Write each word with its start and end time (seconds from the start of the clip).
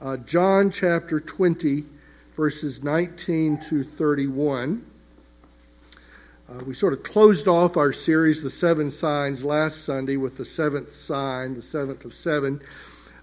uh, 0.00 0.16
John 0.18 0.70
chapter 0.70 1.18
20, 1.18 1.84
verses 2.36 2.82
19 2.84 3.58
to 3.68 3.82
31. 3.82 4.84
Uh, 6.48 6.64
we 6.64 6.72
sort 6.72 6.92
of 6.92 7.02
closed 7.02 7.48
off 7.48 7.76
our 7.76 7.92
series, 7.92 8.42
The 8.42 8.50
Seven 8.50 8.90
Signs, 8.90 9.44
last 9.44 9.84
Sunday 9.84 10.16
with 10.16 10.36
the 10.36 10.44
seventh 10.44 10.94
sign, 10.94 11.54
the 11.54 11.62
seventh 11.62 12.04
of 12.04 12.14
seven. 12.14 12.62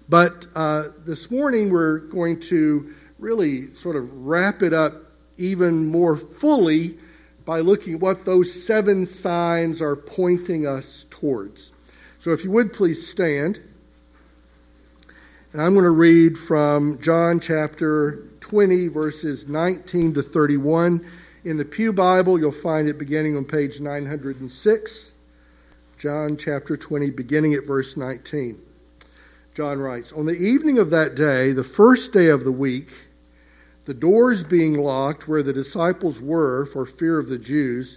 But 0.08 0.46
uh, 0.54 0.90
this 1.04 1.30
morning 1.30 1.70
we're 1.70 1.98
going 1.98 2.40
to 2.40 2.94
really 3.18 3.74
sort 3.74 3.96
of 3.96 4.12
wrap 4.12 4.62
it 4.62 4.74
up 4.74 4.94
even 5.38 5.86
more 5.86 6.14
fully 6.14 6.98
by 7.44 7.60
looking 7.60 7.94
at 7.94 8.00
what 8.00 8.24
those 8.24 8.52
seven 8.52 9.06
signs 9.06 9.80
are 9.80 9.96
pointing 9.96 10.66
us 10.66 11.06
towards. 11.08 11.72
So 12.18 12.32
if 12.32 12.44
you 12.44 12.50
would 12.50 12.72
please 12.72 13.06
stand. 13.06 13.60
And 15.56 15.64
I'm 15.64 15.72
going 15.72 15.84
to 15.84 15.90
read 15.90 16.36
from 16.36 17.00
John 17.00 17.40
chapter 17.40 18.28
20, 18.40 18.88
verses 18.88 19.48
19 19.48 20.12
to 20.12 20.22
31. 20.22 21.02
In 21.44 21.56
the 21.56 21.64
Pew 21.64 21.94
Bible, 21.94 22.38
you'll 22.38 22.52
find 22.52 22.86
it 22.90 22.98
beginning 22.98 23.38
on 23.38 23.46
page 23.46 23.80
906. 23.80 25.14
John 25.96 26.36
chapter 26.36 26.76
20, 26.76 27.08
beginning 27.08 27.54
at 27.54 27.64
verse 27.64 27.96
19. 27.96 28.60
John 29.54 29.78
writes 29.78 30.12
On 30.12 30.26
the 30.26 30.36
evening 30.36 30.78
of 30.78 30.90
that 30.90 31.14
day, 31.14 31.52
the 31.52 31.64
first 31.64 32.12
day 32.12 32.28
of 32.28 32.44
the 32.44 32.52
week, 32.52 32.90
the 33.86 33.94
doors 33.94 34.44
being 34.44 34.74
locked 34.74 35.26
where 35.26 35.42
the 35.42 35.54
disciples 35.54 36.20
were 36.20 36.66
for 36.66 36.84
fear 36.84 37.18
of 37.18 37.30
the 37.30 37.38
Jews, 37.38 37.96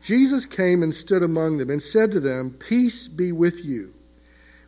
Jesus 0.00 0.46
came 0.46 0.80
and 0.80 0.94
stood 0.94 1.24
among 1.24 1.58
them 1.58 1.70
and 1.70 1.82
said 1.82 2.12
to 2.12 2.20
them, 2.20 2.50
Peace 2.52 3.08
be 3.08 3.32
with 3.32 3.64
you. 3.64 3.94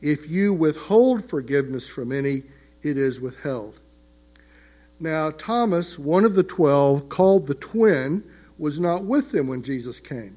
If 0.00 0.30
you 0.30 0.52
withhold 0.54 1.24
forgiveness 1.24 1.88
from 1.88 2.12
any, 2.12 2.44
it 2.82 2.96
is 2.96 3.20
withheld. 3.20 3.80
Now, 5.00 5.30
Thomas, 5.30 5.98
one 5.98 6.24
of 6.24 6.34
the 6.34 6.42
twelve, 6.42 7.08
called 7.08 7.46
the 7.46 7.54
twin, 7.54 8.24
was 8.58 8.80
not 8.80 9.04
with 9.04 9.30
them 9.30 9.46
when 9.46 9.62
Jesus 9.62 10.00
came. 10.00 10.36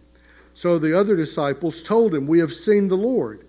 So 0.53 0.77
the 0.77 0.97
other 0.97 1.15
disciples 1.15 1.81
told 1.81 2.13
him, 2.13 2.27
We 2.27 2.39
have 2.39 2.53
seen 2.53 2.87
the 2.87 2.97
Lord. 2.97 3.47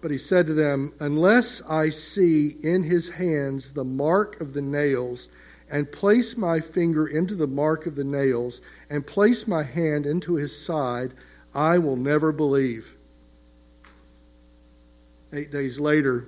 But 0.00 0.10
he 0.10 0.18
said 0.18 0.46
to 0.46 0.54
them, 0.54 0.92
Unless 1.00 1.62
I 1.62 1.90
see 1.90 2.56
in 2.62 2.82
his 2.82 3.10
hands 3.10 3.70
the 3.70 3.84
mark 3.84 4.40
of 4.40 4.52
the 4.52 4.62
nails, 4.62 5.28
and 5.70 5.90
place 5.90 6.36
my 6.36 6.60
finger 6.60 7.06
into 7.06 7.34
the 7.34 7.46
mark 7.46 7.86
of 7.86 7.94
the 7.94 8.04
nails, 8.04 8.60
and 8.90 9.06
place 9.06 9.46
my 9.46 9.62
hand 9.62 10.06
into 10.06 10.34
his 10.34 10.56
side, 10.56 11.14
I 11.54 11.78
will 11.78 11.96
never 11.96 12.32
believe. 12.32 12.96
Eight 15.32 15.50
days 15.50 15.80
later, 15.80 16.26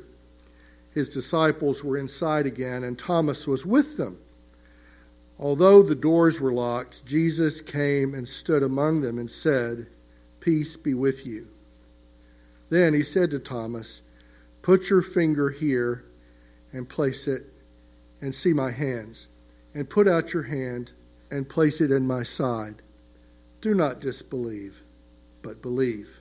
his 0.91 1.09
disciples 1.09 1.85
were 1.85 1.99
inside 1.99 2.47
again, 2.47 2.85
and 2.85 2.99
Thomas 2.99 3.47
was 3.47 3.67
with 3.67 3.97
them. 3.97 4.19
Although 5.39 5.83
the 5.83 5.97
doors 5.97 6.41
were 6.41 6.53
locked, 6.53 7.05
Jesus 7.05 7.61
came 7.61 8.15
and 8.15 8.29
stood 8.29 8.63
among 8.63 9.01
them 9.01 9.19
and 9.19 9.31
said, 9.31 9.89
Peace 10.41 10.77
be 10.77 10.95
with 10.95 11.27
you. 11.27 11.49
Then 12.69 12.95
he 12.95 13.03
said 13.03 13.31
to 13.33 13.39
Thomas, 13.39 14.03
Put 14.63 14.89
your 14.89 15.03
finger 15.03 15.51
here 15.51 16.05
and 16.73 16.89
place 16.89 17.29
it 17.29 17.53
and 18.21 18.35
see 18.35 18.53
my 18.53 18.71
hands, 18.71 19.29
and 19.75 19.91
put 19.91 20.09
out 20.09 20.33
your 20.33 20.45
hand 20.45 20.93
and 21.31 21.49
place 21.49 21.81
it 21.81 21.91
in 21.91 22.07
my 22.07 22.23
side. 22.23 22.77
Do 23.61 23.75
not 23.75 24.01
disbelieve, 24.01 24.83
but 25.43 25.61
believe. 25.61 26.21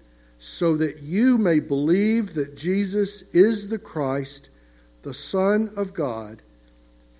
so 0.43 0.75
that 0.75 1.03
you 1.03 1.37
may 1.37 1.59
believe 1.59 2.33
that 2.33 2.57
Jesus 2.57 3.21
is 3.31 3.67
the 3.67 3.77
Christ, 3.77 4.49
the 5.03 5.13
Son 5.13 5.71
of 5.75 5.93
God, 5.93 6.41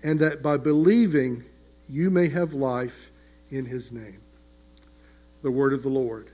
and 0.02 0.18
that 0.18 0.42
by 0.42 0.56
believing 0.56 1.44
you 1.88 2.10
may 2.10 2.28
have 2.30 2.52
life 2.52 3.12
in 3.48 3.64
his 3.64 3.92
name. 3.92 4.20
The 5.42 5.52
word 5.52 5.72
of 5.72 5.84
the 5.84 5.88
Lord. 5.88 6.30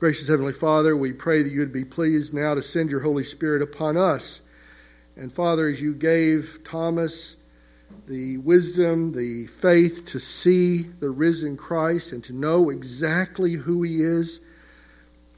Gracious 0.00 0.26
Heavenly 0.26 0.52
Father, 0.52 0.96
we 0.96 1.12
pray 1.12 1.44
that 1.44 1.52
you 1.52 1.60
would 1.60 1.72
be 1.72 1.84
pleased 1.84 2.34
now 2.34 2.54
to 2.54 2.60
send 2.60 2.90
your 2.90 3.00
Holy 3.00 3.22
Spirit 3.22 3.62
upon 3.62 3.96
us. 3.96 4.40
And 5.14 5.32
Father, 5.32 5.68
as 5.68 5.80
you 5.80 5.94
gave 5.94 6.58
Thomas 6.64 7.36
the 8.08 8.38
wisdom, 8.38 9.12
the 9.12 9.46
faith 9.46 10.04
to 10.06 10.18
see 10.18 10.82
the 10.82 11.10
risen 11.10 11.56
Christ 11.56 12.10
and 12.10 12.24
to 12.24 12.32
know 12.32 12.70
exactly 12.70 13.52
who 13.52 13.84
he 13.84 14.02
is, 14.02 14.40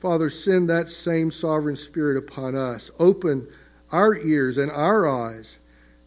Father, 0.07 0.31
send 0.31 0.69
that 0.69 0.89
same 0.89 1.33
sovereign 1.33 1.75
spirit 1.75 2.17
upon 2.17 2.55
us. 2.55 2.93
Open 3.01 3.49
our 3.91 4.17
ears 4.17 4.57
and 4.57 4.71
our 4.71 5.09
eyes 5.09 5.59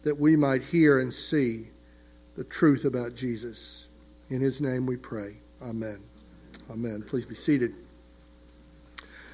that 0.04 0.18
we 0.18 0.36
might 0.36 0.62
hear 0.62 1.00
and 1.00 1.12
see 1.12 1.68
the 2.34 2.44
truth 2.44 2.86
about 2.86 3.14
Jesus. 3.14 3.88
In 4.30 4.40
his 4.40 4.58
name 4.58 4.86
we 4.86 4.96
pray. 4.96 5.36
Amen. 5.60 6.00
Amen. 6.70 7.02
Please 7.02 7.26
be 7.26 7.34
seated. 7.34 7.74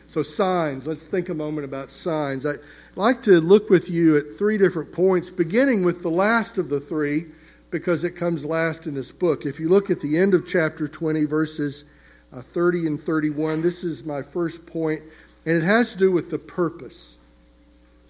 So, 0.08 0.24
signs. 0.24 0.88
Let's 0.88 1.06
think 1.06 1.28
a 1.28 1.34
moment 1.34 1.64
about 1.64 1.88
signs. 1.88 2.44
I'd 2.44 2.56
like 2.96 3.22
to 3.22 3.40
look 3.40 3.70
with 3.70 3.88
you 3.88 4.16
at 4.16 4.32
three 4.36 4.58
different 4.58 4.90
points, 4.90 5.30
beginning 5.30 5.84
with 5.84 6.02
the 6.02 6.10
last 6.10 6.58
of 6.58 6.70
the 6.70 6.80
three, 6.80 7.26
because 7.70 8.02
it 8.02 8.16
comes 8.16 8.44
last 8.44 8.88
in 8.88 8.94
this 8.94 9.12
book. 9.12 9.46
If 9.46 9.60
you 9.60 9.68
look 9.68 9.90
at 9.90 10.00
the 10.00 10.18
end 10.18 10.34
of 10.34 10.44
chapter 10.44 10.88
20, 10.88 11.24
verses 11.24 11.84
uh, 12.32 12.42
30 12.42 12.86
and 12.86 13.00
31. 13.00 13.62
This 13.62 13.84
is 13.84 14.04
my 14.04 14.22
first 14.22 14.66
point, 14.66 15.02
and 15.44 15.56
it 15.56 15.62
has 15.62 15.92
to 15.92 15.98
do 15.98 16.12
with 16.12 16.30
the 16.30 16.38
purpose. 16.38 17.18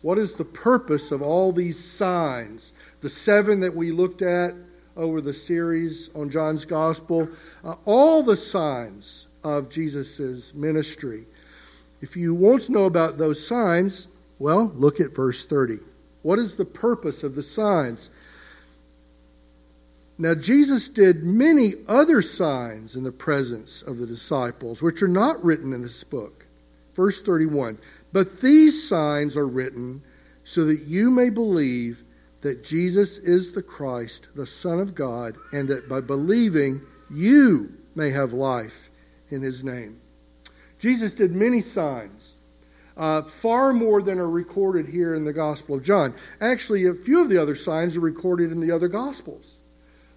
What 0.02 0.18
is 0.18 0.34
the 0.34 0.44
purpose 0.44 1.10
of 1.10 1.22
all 1.22 1.52
these 1.52 1.78
signs? 1.78 2.72
The 3.00 3.08
seven 3.08 3.60
that 3.60 3.74
we 3.74 3.90
looked 3.90 4.22
at 4.22 4.54
over 4.96 5.20
the 5.20 5.34
series 5.34 6.10
on 6.14 6.30
John's 6.30 6.64
Gospel, 6.64 7.28
uh, 7.64 7.74
all 7.84 8.22
the 8.22 8.36
signs 8.36 9.28
of 9.44 9.68
Jesus' 9.68 10.54
ministry. 10.54 11.26
If 12.00 12.16
you 12.16 12.34
want 12.34 12.62
to 12.62 12.72
know 12.72 12.84
about 12.84 13.18
those 13.18 13.46
signs, 13.46 14.08
well, 14.38 14.72
look 14.74 15.00
at 15.00 15.14
verse 15.14 15.44
30. 15.44 15.78
What 16.22 16.38
is 16.38 16.56
the 16.56 16.64
purpose 16.64 17.22
of 17.22 17.34
the 17.34 17.42
signs? 17.42 18.10
Now, 20.18 20.34
Jesus 20.34 20.88
did 20.88 21.24
many 21.24 21.74
other 21.86 22.22
signs 22.22 22.96
in 22.96 23.04
the 23.04 23.12
presence 23.12 23.82
of 23.82 23.98
the 23.98 24.06
disciples, 24.06 24.80
which 24.80 25.02
are 25.02 25.08
not 25.08 25.44
written 25.44 25.74
in 25.74 25.82
this 25.82 26.04
book. 26.04 26.46
Verse 26.94 27.20
31 27.20 27.78
But 28.12 28.40
these 28.40 28.88
signs 28.88 29.36
are 29.36 29.46
written 29.46 30.02
so 30.42 30.64
that 30.64 30.82
you 30.86 31.10
may 31.10 31.28
believe 31.28 32.02
that 32.40 32.64
Jesus 32.64 33.18
is 33.18 33.52
the 33.52 33.62
Christ, 33.62 34.28
the 34.34 34.46
Son 34.46 34.80
of 34.80 34.94
God, 34.94 35.36
and 35.52 35.68
that 35.68 35.88
by 35.88 36.00
believing 36.00 36.80
you 37.10 37.74
may 37.94 38.10
have 38.10 38.32
life 38.32 38.88
in 39.28 39.42
his 39.42 39.62
name. 39.62 40.00
Jesus 40.78 41.14
did 41.14 41.34
many 41.34 41.60
signs, 41.60 42.36
uh, 42.96 43.22
far 43.22 43.72
more 43.72 44.00
than 44.00 44.18
are 44.18 44.30
recorded 44.30 44.86
here 44.86 45.14
in 45.14 45.24
the 45.24 45.32
Gospel 45.32 45.74
of 45.74 45.82
John. 45.82 46.14
Actually, 46.40 46.86
a 46.86 46.94
few 46.94 47.20
of 47.20 47.28
the 47.28 47.40
other 47.40 47.54
signs 47.54 47.96
are 47.96 48.00
recorded 48.00 48.50
in 48.50 48.60
the 48.60 48.70
other 48.70 48.88
Gospels 48.88 49.55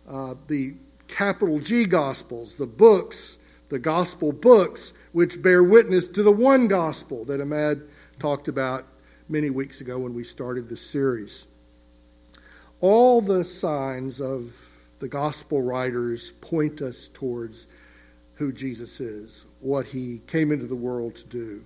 uh, 0.10 0.36
the 0.48 0.76
capital 1.08 1.60
G 1.60 1.86
Gospels, 1.86 2.56
the 2.56 2.68
books, 2.68 3.38
the 3.70 3.80
Gospel 3.80 4.32
books, 4.32 4.94
which 5.12 5.42
bear 5.42 5.64
witness 5.64 6.08
to 6.10 6.24
the 6.24 6.32
one 6.32 6.68
Gospel 6.68 7.26
that 7.26 7.40
Ahmad 7.40 7.82
talked 8.20 8.48
about 8.48 8.86
many 9.28 9.50
weeks 9.50 9.80
ago 9.80 10.00
when 10.00 10.14
we 10.14 10.24
started 10.24 10.68
this 10.68 10.82
series. 10.82 11.48
All 12.82 13.22
the 13.22 13.44
signs 13.44 14.20
of 14.20 14.70
the 15.00 15.08
gospel 15.08 15.62
writers 15.62 16.32
point 16.42 16.82
us 16.82 17.08
towards 17.08 17.68
who 18.36 18.52
Jesus 18.52 19.00
is, 19.00 19.46
what 19.60 19.86
he 19.88 20.22
came 20.28 20.52
into 20.52 20.66
the 20.66 20.76
world 20.76 21.16
to 21.16 21.28
do. 21.28 21.66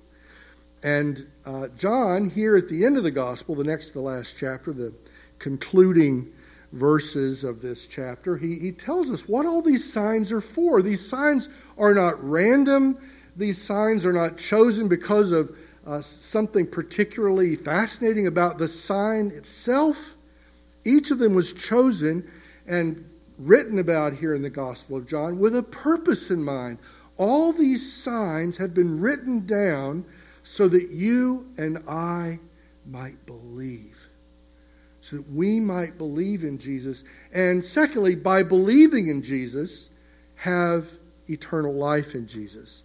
And 0.84 1.28
uh, 1.46 1.70
John, 1.78 2.30
here 2.30 2.56
at 2.58 2.68
the 2.68 2.86
end 2.86 2.98
of 2.98 3.04
the 3.04 3.12
gospel, 3.12 3.56
the 3.56 3.64
next 3.64 3.88
to 3.88 3.94
the 3.94 4.02
last 4.02 4.36
chapter, 4.38 4.74
the 4.74 4.94
concluding 5.40 6.32
verses 6.74 7.44
of 7.44 7.62
this 7.62 7.88
chapter, 7.88 8.38
he, 8.38 8.58
he 8.60 8.72
tells 8.72 9.12
us 9.12 9.28
what 9.28 9.46
all 9.46 9.62
these 9.62 9.92
signs 9.92 10.32
are 10.32 10.42
for. 10.42 10.82
These 10.82 11.08
signs 11.08 11.48
are 11.78 11.94
not 11.94 12.22
random, 12.24 12.98
these 13.36 13.62
signs 13.62 14.06
are 14.06 14.14
not 14.14 14.38
chosen 14.38 14.88
because 14.88 15.32
of 15.32 15.56
uh, 15.86 16.02
something 16.02 16.68
particularly 16.68 17.56
fascinating 17.56 18.28
about 18.28 18.58
the 18.58 18.68
sign 18.68 19.28
itself. 19.28 20.16
Each 20.86 21.12
of 21.12 21.20
them 21.20 21.34
was 21.34 21.54
chosen 21.54 22.30
and 22.68 23.10
written 23.38 23.80
about 23.80 24.14
here 24.14 24.34
in 24.34 24.42
the 24.42 24.50
Gospel 24.50 24.98
of 24.98 25.08
John 25.08 25.40
with 25.40 25.56
a 25.56 25.64
purpose 25.64 26.32
in 26.32 26.44
mind. 26.44 26.80
All 27.18 27.54
these 27.54 27.92
signs 27.92 28.58
have 28.58 28.74
been 28.74 29.00
written 29.00 29.46
down 29.46 30.06
so 30.44 30.68
that 30.68 30.90
you 30.90 31.48
and 31.58 31.84
I 31.88 32.40
might 32.86 33.26
believe. 33.26 34.10
So 35.04 35.18
that 35.18 35.30
we 35.34 35.60
might 35.60 35.98
believe 35.98 36.46
in 36.46 36.58
Jesus. 36.58 37.04
And 37.34 37.62
secondly, 37.62 38.16
by 38.16 38.42
believing 38.42 39.10
in 39.10 39.22
Jesus, 39.22 39.90
have 40.36 40.88
eternal 41.28 41.74
life 41.74 42.16
in 42.16 42.26
Jesus, 42.26 42.84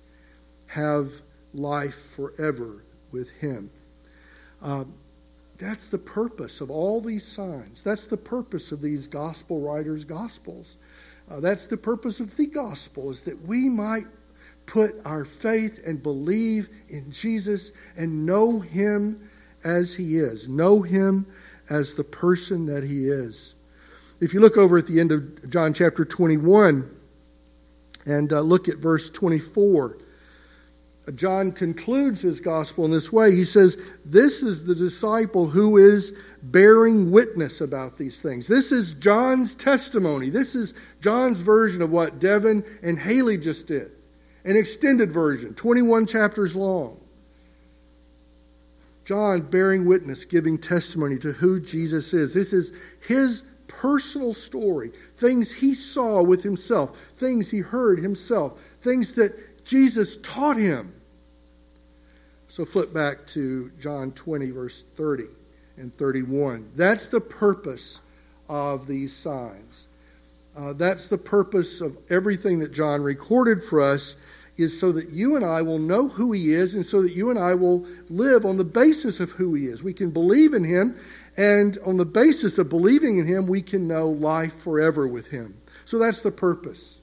have 0.67 1.12
life 1.55 1.94
forever 2.17 2.82
with 3.12 3.31
Him. 3.31 3.70
Um, 4.61 4.94
that's 5.59 5.87
the 5.87 5.99
purpose 5.99 6.61
of 6.61 6.73
all 6.73 7.00
these 7.00 7.25
signs. 7.25 7.85
That's 7.85 8.06
the 8.06 8.17
purpose 8.17 8.73
of 8.73 8.82
these 8.82 9.06
gospel 9.06 9.61
writers' 9.61 10.05
gospels. 10.05 10.76
Uh, 11.31 11.38
that's 11.38 11.67
the 11.67 11.76
purpose 11.76 12.19
of 12.19 12.37
the 12.37 12.47
gospel, 12.47 13.11
is 13.11 13.23
that 13.23 13.41
we 13.47 13.69
might 13.69 14.06
put 14.67 15.00
our 15.05 15.25
faith 15.25 15.81
and 15.87 16.03
believe 16.03 16.69
in 16.88 17.12
Jesus 17.12 17.71
and 17.97 18.26
know 18.26 18.59
Him 18.59 19.31
as 19.62 19.94
He 19.94 20.17
is, 20.17 20.49
know 20.49 20.82
Him 20.82 21.25
as 21.70 21.94
the 21.94 22.05
person 22.05 22.67
that 22.67 22.85
He 22.85 23.09
is. 23.09 23.55
If 24.20 24.35
you 24.35 24.41
look 24.41 24.56
over 24.56 24.79
at 24.79 24.87
the 24.87 25.00
end 25.00 25.12
of 25.12 25.49
John 25.50 25.73
chapter 25.73 26.05
21 26.05 26.91
and 28.06 28.32
uh, 28.32 28.41
look 28.41 28.69
at 28.69 28.79
verse 28.79 29.11
24, 29.11 29.99
John 31.15 31.53
concludes 31.53 32.23
his 32.23 32.41
gospel 32.41 32.85
in 32.85 32.91
this 32.91 33.12
way. 33.12 33.35
He 33.35 33.44
says, 33.44 33.79
This 34.05 34.43
is 34.43 34.65
the 34.65 34.75
disciple 34.75 35.49
who 35.49 35.76
is 35.76 36.19
bearing 36.43 37.11
witness 37.11 37.61
about 37.61 37.97
these 37.97 38.21
things. 38.21 38.47
This 38.47 38.73
is 38.73 38.94
John's 38.94 39.55
testimony. 39.55 40.29
This 40.29 40.55
is 40.55 40.75
John's 41.00 41.41
version 41.41 41.81
of 41.81 41.91
what 41.91 42.19
Devin 42.19 42.64
and 42.82 42.99
Haley 42.99 43.38
just 43.38 43.67
did. 43.67 43.93
An 44.44 44.56
extended 44.56 45.11
version, 45.11 45.55
21 45.55 46.06
chapters 46.06 46.55
long. 46.55 47.00
John 49.08 49.40
bearing 49.40 49.87
witness, 49.87 50.26
giving 50.26 50.58
testimony 50.58 51.16
to 51.20 51.32
who 51.32 51.60
Jesus 51.60 52.12
is. 52.12 52.34
This 52.34 52.52
is 52.52 52.75
his 53.00 53.43
personal 53.66 54.34
story, 54.34 54.93
things 55.16 55.50
he 55.50 55.72
saw 55.72 56.22
with 56.22 56.43
himself, 56.43 56.94
things 57.16 57.50
he 57.50 57.60
heard 57.60 58.00
himself, 58.00 58.60
things 58.82 59.14
that 59.14 59.64
Jesus 59.64 60.19
taught 60.19 60.58
him. 60.58 60.93
So 62.49 62.66
flip 62.66 62.93
back 62.93 63.26
to 63.28 63.72
John 63.81 64.12
20, 64.12 64.50
verse 64.50 64.84
30 64.96 65.25
and 65.78 65.94
31. 65.94 66.72
That's 66.76 67.08
the 67.08 67.22
purpose 67.22 68.02
of 68.46 68.87
these 68.87 69.16
signs. 69.16 69.88
Uh, 70.54 70.75
that's 70.75 71.08
the 71.08 71.16
purpose 71.16 71.81
of 71.81 71.96
everything 72.11 72.58
that 72.58 72.72
John 72.72 73.00
recorded 73.00 73.62
for 73.62 73.81
us, 73.81 74.16
is 74.58 74.78
so 74.78 74.93
that 74.93 75.10
you 75.10 75.37
and 75.37 75.44
I 75.44 75.62
will 75.62 75.78
know 75.78 76.08
who 76.08 76.32
he 76.32 76.52
is, 76.52 76.75
and 76.75 76.84
so 76.84 77.02
that 77.02 77.14
you 77.14 77.31
and 77.31 77.38
I 77.38 77.55
will 77.55 77.87
live 78.08 78.44
on 78.44 78.56
the 78.56 78.64
basis 78.64 79.20
of 79.20 79.31
who 79.32 79.55
he 79.55 79.66
is. 79.66 79.84
We 79.84 79.94
can 79.94 80.10
believe 80.10 80.55
in 80.55 80.64
him, 80.64 80.96
and 81.37 81.78
on 81.87 81.96
the 81.96 82.06
basis 82.06 82.58
of 82.58 82.69
believing 82.69 83.19
in 83.19 83.26
him, 83.26 83.46
we 83.46 83.62
can 83.62 83.87
know 83.87 84.08
life 84.08 84.55
forever 84.55 85.06
with 85.06 85.28
him. 85.28 85.56
So 85.84 85.99
that's 85.99 86.22
the 86.22 86.32
purpose. 86.32 87.00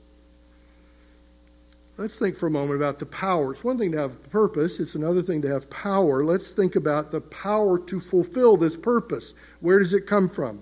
Let's 1.98 2.19
think 2.19 2.36
for 2.36 2.48
a 2.48 2.52
moment 2.52 2.75
about 2.75 3.00
the 3.00 3.06
power. 3.06 3.54
It's 3.54 3.63
one 3.63 3.78
thing 3.78 3.94
to 3.94 3.98
have 3.98 4.30
purpose, 4.30 4.81
it's 4.81 4.96
another 4.96 5.22
thing 5.22 5.42
to 5.44 5.48
have 5.48 5.69
power. 5.69 6.25
Let's 6.25 6.51
think 6.51 6.75
about 6.75 7.12
the 7.12 7.22
power 7.22 7.80
to 7.80 8.00
fulfill 8.01 8.58
this 8.58 8.75
purpose. 8.75 9.34
Where 9.62 9.80
does 9.80 9.94
it 9.94 10.06
come 10.06 10.28
from? 10.28 10.62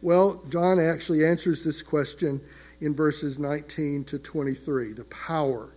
Well, 0.00 0.42
John 0.48 0.80
actually 0.80 1.24
answers 1.24 1.62
this 1.62 1.82
question 1.82 2.40
in 2.80 2.96
verses 2.96 3.38
19 3.38 4.04
to 4.04 4.18
23. 4.18 4.92
The 4.92 5.04
power. 5.04 5.72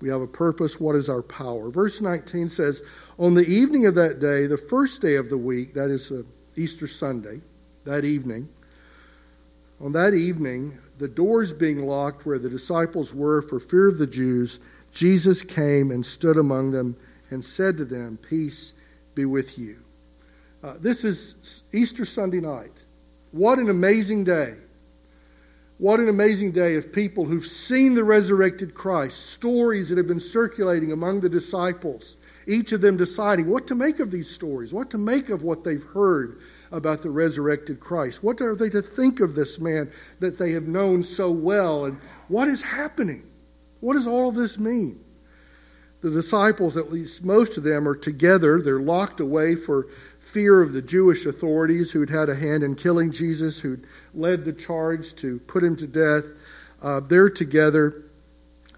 We 0.00 0.08
have 0.08 0.22
a 0.22 0.26
purpose. 0.26 0.80
What 0.80 0.96
is 0.96 1.08
our 1.08 1.22
power? 1.22 1.70
Verse 1.70 2.00
19 2.00 2.48
says, 2.48 2.82
On 3.18 3.34
the 3.34 3.46
evening 3.46 3.86
of 3.86 3.94
that 3.96 4.18
day, 4.18 4.46
the 4.46 4.56
first 4.56 5.02
day 5.02 5.16
of 5.16 5.28
the 5.28 5.38
week, 5.38 5.74
that 5.74 5.90
is 5.90 6.12
Easter 6.56 6.86
Sunday, 6.86 7.40
that 7.84 8.04
evening, 8.04 8.48
on 9.80 9.92
that 9.92 10.12
evening, 10.12 10.78
the 10.98 11.08
doors 11.08 11.52
being 11.52 11.86
locked 11.86 12.26
where 12.26 12.38
the 12.38 12.50
disciples 12.50 13.14
were 13.14 13.40
for 13.40 13.58
fear 13.58 13.88
of 13.88 13.98
the 13.98 14.06
Jews, 14.06 14.60
Jesus 14.92 15.42
came 15.42 15.90
and 15.90 16.04
stood 16.04 16.36
among 16.36 16.72
them 16.72 16.96
and 17.30 17.42
said 17.42 17.78
to 17.78 17.84
them, 17.84 18.18
Peace 18.18 18.74
be 19.14 19.24
with 19.24 19.58
you. 19.58 19.82
Uh, 20.62 20.74
this 20.78 21.04
is 21.04 21.64
Easter 21.72 22.04
Sunday 22.04 22.40
night. 22.40 22.84
What 23.30 23.58
an 23.58 23.70
amazing 23.70 24.24
day. 24.24 24.56
What 25.80 25.98
an 25.98 26.10
amazing 26.10 26.52
day 26.52 26.76
of 26.76 26.92
people 26.92 27.24
who've 27.24 27.42
seen 27.42 27.94
the 27.94 28.04
resurrected 28.04 28.74
Christ, 28.74 29.30
stories 29.30 29.88
that 29.88 29.96
have 29.96 30.06
been 30.06 30.20
circulating 30.20 30.92
among 30.92 31.20
the 31.20 31.28
disciples, 31.30 32.18
each 32.46 32.72
of 32.72 32.82
them 32.82 32.98
deciding 32.98 33.48
what 33.48 33.66
to 33.68 33.74
make 33.74 33.98
of 33.98 34.10
these 34.10 34.28
stories, 34.28 34.74
what 34.74 34.90
to 34.90 34.98
make 34.98 35.30
of 35.30 35.42
what 35.42 35.64
they've 35.64 35.82
heard 35.82 36.38
about 36.70 37.00
the 37.00 37.08
resurrected 37.08 37.80
Christ? 37.80 38.22
What 38.22 38.42
are 38.42 38.54
they 38.54 38.68
to 38.68 38.82
think 38.82 39.20
of 39.20 39.34
this 39.34 39.58
man 39.58 39.90
that 40.18 40.36
they 40.36 40.52
have 40.52 40.68
known 40.68 41.02
so 41.02 41.30
well? 41.30 41.86
And 41.86 41.98
what 42.28 42.46
is 42.46 42.60
happening? 42.60 43.30
What 43.80 43.94
does 43.94 44.06
all 44.06 44.28
of 44.28 44.34
this 44.34 44.58
mean? 44.58 45.02
The 46.02 46.10
disciples, 46.10 46.76
at 46.76 46.92
least 46.92 47.24
most 47.24 47.56
of 47.56 47.64
them, 47.64 47.88
are 47.88 47.94
together. 47.94 48.60
They're 48.60 48.80
locked 48.80 49.20
away 49.20 49.56
for 49.56 49.86
fear 50.30 50.62
of 50.62 50.72
the 50.72 50.82
Jewish 50.82 51.26
authorities 51.26 51.92
who'd 51.92 52.10
had 52.10 52.28
a 52.28 52.34
hand 52.34 52.62
in 52.62 52.74
killing 52.74 53.10
Jesus, 53.10 53.60
who'd 53.60 53.86
led 54.14 54.44
the 54.44 54.52
charge 54.52 55.14
to 55.16 55.38
put 55.40 55.62
him 55.62 55.76
to 55.76 55.86
death. 55.86 56.24
Uh, 56.82 57.00
they're 57.00 57.30
together 57.30 58.04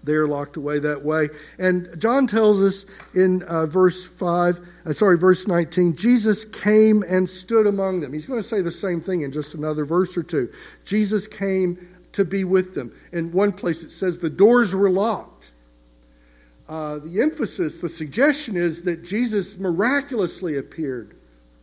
they're 0.03 0.27
locked 0.27 0.57
away 0.57 0.79
that 0.79 1.03
way. 1.03 1.29
And 1.57 1.89
John 1.99 2.27
tells 2.27 2.61
us 2.61 2.85
in 3.15 3.41
uh, 3.43 3.65
verse 3.65 4.05
5, 4.05 4.59
uh, 4.85 4.93
sorry, 4.93 5.17
verse 5.17 5.47
19, 5.47 5.95
Jesus 5.95 6.45
came 6.45 7.03
and 7.03 7.29
stood 7.29 7.65
among 7.65 8.01
them. 8.01 8.13
He's 8.13 8.25
going 8.25 8.41
to 8.41 8.47
say 8.47 8.61
the 8.61 8.71
same 8.71 8.99
thing 8.99 9.21
in 9.21 9.31
just 9.31 9.53
another 9.53 9.85
verse 9.85 10.17
or 10.17 10.23
two. 10.23 10.51
Jesus 10.85 11.27
came 11.27 11.87
to 12.11 12.25
be 12.25 12.43
with 12.43 12.75
them. 12.75 12.93
In 13.11 13.31
one 13.31 13.53
place 13.53 13.83
it 13.83 13.89
says 13.89 14.19
the 14.19 14.29
doors 14.29 14.75
were 14.75 14.89
locked. 14.89 15.51
Uh, 16.67 16.99
the 16.99 17.21
emphasis, 17.21 17.79
the 17.79 17.89
suggestion 17.89 18.55
is 18.55 18.83
that 18.83 19.03
Jesus 19.03 19.57
miraculously 19.57 20.57
appeared 20.57 21.15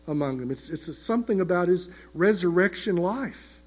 among 0.06 0.38
them. 0.38 0.50
It's, 0.50 0.70
it's 0.70 0.98
something 0.98 1.40
about 1.40 1.68
his 1.68 1.88
resurrection 2.14 2.96
life. 2.96 3.60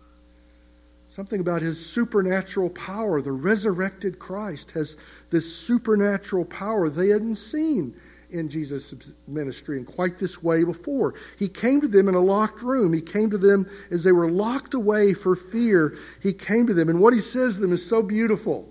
Something 1.10 1.40
about 1.40 1.62
his 1.62 1.84
supernatural 1.84 2.72
power. 2.72 3.22
The 3.22 3.32
resurrected 3.32 4.18
Christ 4.18 4.72
has 4.72 4.98
this 5.30 5.56
supernatural 5.56 6.46
power 6.46 6.90
they 6.90 7.10
hadn't 7.10 7.36
seen 7.36 7.96
in 8.32 8.50
Jesus' 8.50 9.14
ministry 9.28 9.78
in 9.78 9.86
quite 9.86 10.18
this 10.18 10.42
way 10.42 10.64
before. 10.64 11.14
He 11.38 11.48
came 11.48 11.82
to 11.82 11.88
them 11.88 12.08
in 12.08 12.16
a 12.16 12.20
locked 12.20 12.64
room. 12.64 12.92
He 12.92 13.02
came 13.02 13.30
to 13.30 13.38
them 13.38 13.70
as 13.92 14.04
they 14.04 14.12
were 14.12 14.30
locked 14.30 14.74
away 14.74 15.14
for 15.14 15.36
fear. 15.36 15.96
He 16.20 16.34
came 16.34 16.66
to 16.66 16.74
them, 16.74 16.90
and 16.90 17.00
what 17.00 17.14
he 17.14 17.20
says 17.20 17.56
to 17.56 17.62
them 17.62 17.74
is 17.74 17.88
so 17.88 18.02
beautiful 18.02 18.70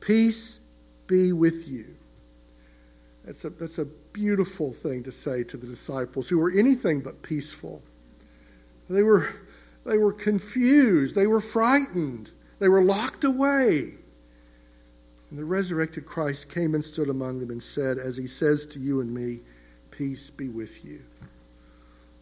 Peace 0.00 0.60
be 1.06 1.32
with 1.32 1.68
you. 1.68 1.94
That's 3.24 3.44
a, 3.44 3.50
that's 3.50 3.78
a 3.78 3.86
beautiful 4.12 4.72
thing 4.72 5.02
to 5.04 5.12
say 5.12 5.44
to 5.44 5.56
the 5.56 5.66
disciples 5.66 6.28
who 6.28 6.38
were 6.38 6.50
anything 6.50 7.00
but 7.00 7.22
peaceful. 7.22 7.82
They 8.88 9.02
were 9.02 9.34
they 9.84 9.98
were 9.98 10.12
confused. 10.12 11.14
They 11.16 11.26
were 11.26 11.40
frightened. 11.40 12.30
They 12.58 12.68
were 12.68 12.82
locked 12.82 13.24
away. 13.24 13.94
And 15.30 15.38
the 15.38 15.44
resurrected 15.44 16.06
Christ 16.06 16.48
came 16.48 16.74
and 16.74 16.84
stood 16.84 17.08
among 17.08 17.40
them 17.40 17.50
and 17.50 17.62
said, 17.62 17.98
as 17.98 18.16
he 18.16 18.26
says 18.26 18.66
to 18.66 18.78
you 18.78 19.00
and 19.00 19.12
me, 19.12 19.40
Peace 19.90 20.30
be 20.30 20.48
with 20.48 20.84
you. 20.84 21.02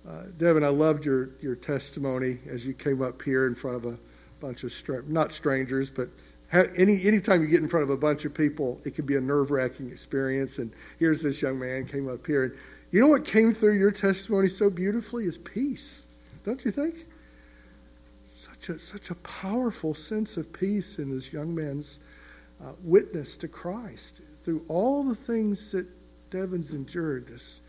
Uh, 0.09 0.25
Devin, 0.37 0.65
I 0.65 0.69
loved 0.69 1.05
your, 1.05 1.31
your 1.41 1.55
testimony 1.55 2.39
as 2.49 2.67
you 2.67 2.73
came 2.73 3.03
up 3.03 3.23
here 3.23 3.47
in 3.47 3.55
front 3.55 3.77
of 3.77 3.85
a 3.85 3.99
bunch 4.41 4.65
of, 4.65 4.73
stra- 4.73 5.05
not 5.07 5.33
strangers, 5.33 5.91
but 5.91 6.09
any 6.53 7.05
anytime 7.05 7.43
you 7.43 7.49
get 7.49 7.61
in 7.61 7.69
front 7.69 7.85
of 7.85 7.91
a 7.91 7.97
bunch 7.97 8.25
of 8.25 8.35
people, 8.35 8.81
it 8.85 8.95
can 8.95 9.07
be 9.07 9.17
a 9.17 9.21
nerve 9.21 9.51
wracking 9.51 9.91
experience. 9.91 10.59
And 10.59 10.73
here's 10.99 11.23
this 11.23 11.41
young 11.43 11.59
man 11.59 11.87
came 11.87 12.09
up 12.09 12.27
here. 12.27 12.45
And 12.45 12.55
you 12.91 13.01
know 13.01 13.07
what 13.07 13.25
came 13.25 13.53
through 13.53 13.79
your 13.79 13.93
testimony 13.93 14.49
so 14.49 14.69
beautifully 14.69 15.25
is 15.25 15.39
peace, 15.39 16.07
don't 16.45 16.65
you 16.65 16.73
think? 16.73 17.07
Such 18.29 18.69
a, 18.71 18.79
such 18.79 19.11
a 19.11 19.15
powerful 19.17 19.95
sense 19.95 20.37
of 20.37 20.53
peace 20.53 20.99
in 20.99 21.11
this 21.11 21.33
young 21.33 21.55
man's 21.55 22.01
uh, 22.61 22.73
witness 22.83 23.37
to 23.39 23.49
Christ 23.49 24.23
through 24.43 24.65
all 24.67 25.05
the 25.05 25.15
things 25.15 25.73
that 25.73 25.87
Devin's 26.31 26.75
endured, 26.75 27.29
this 27.29 27.63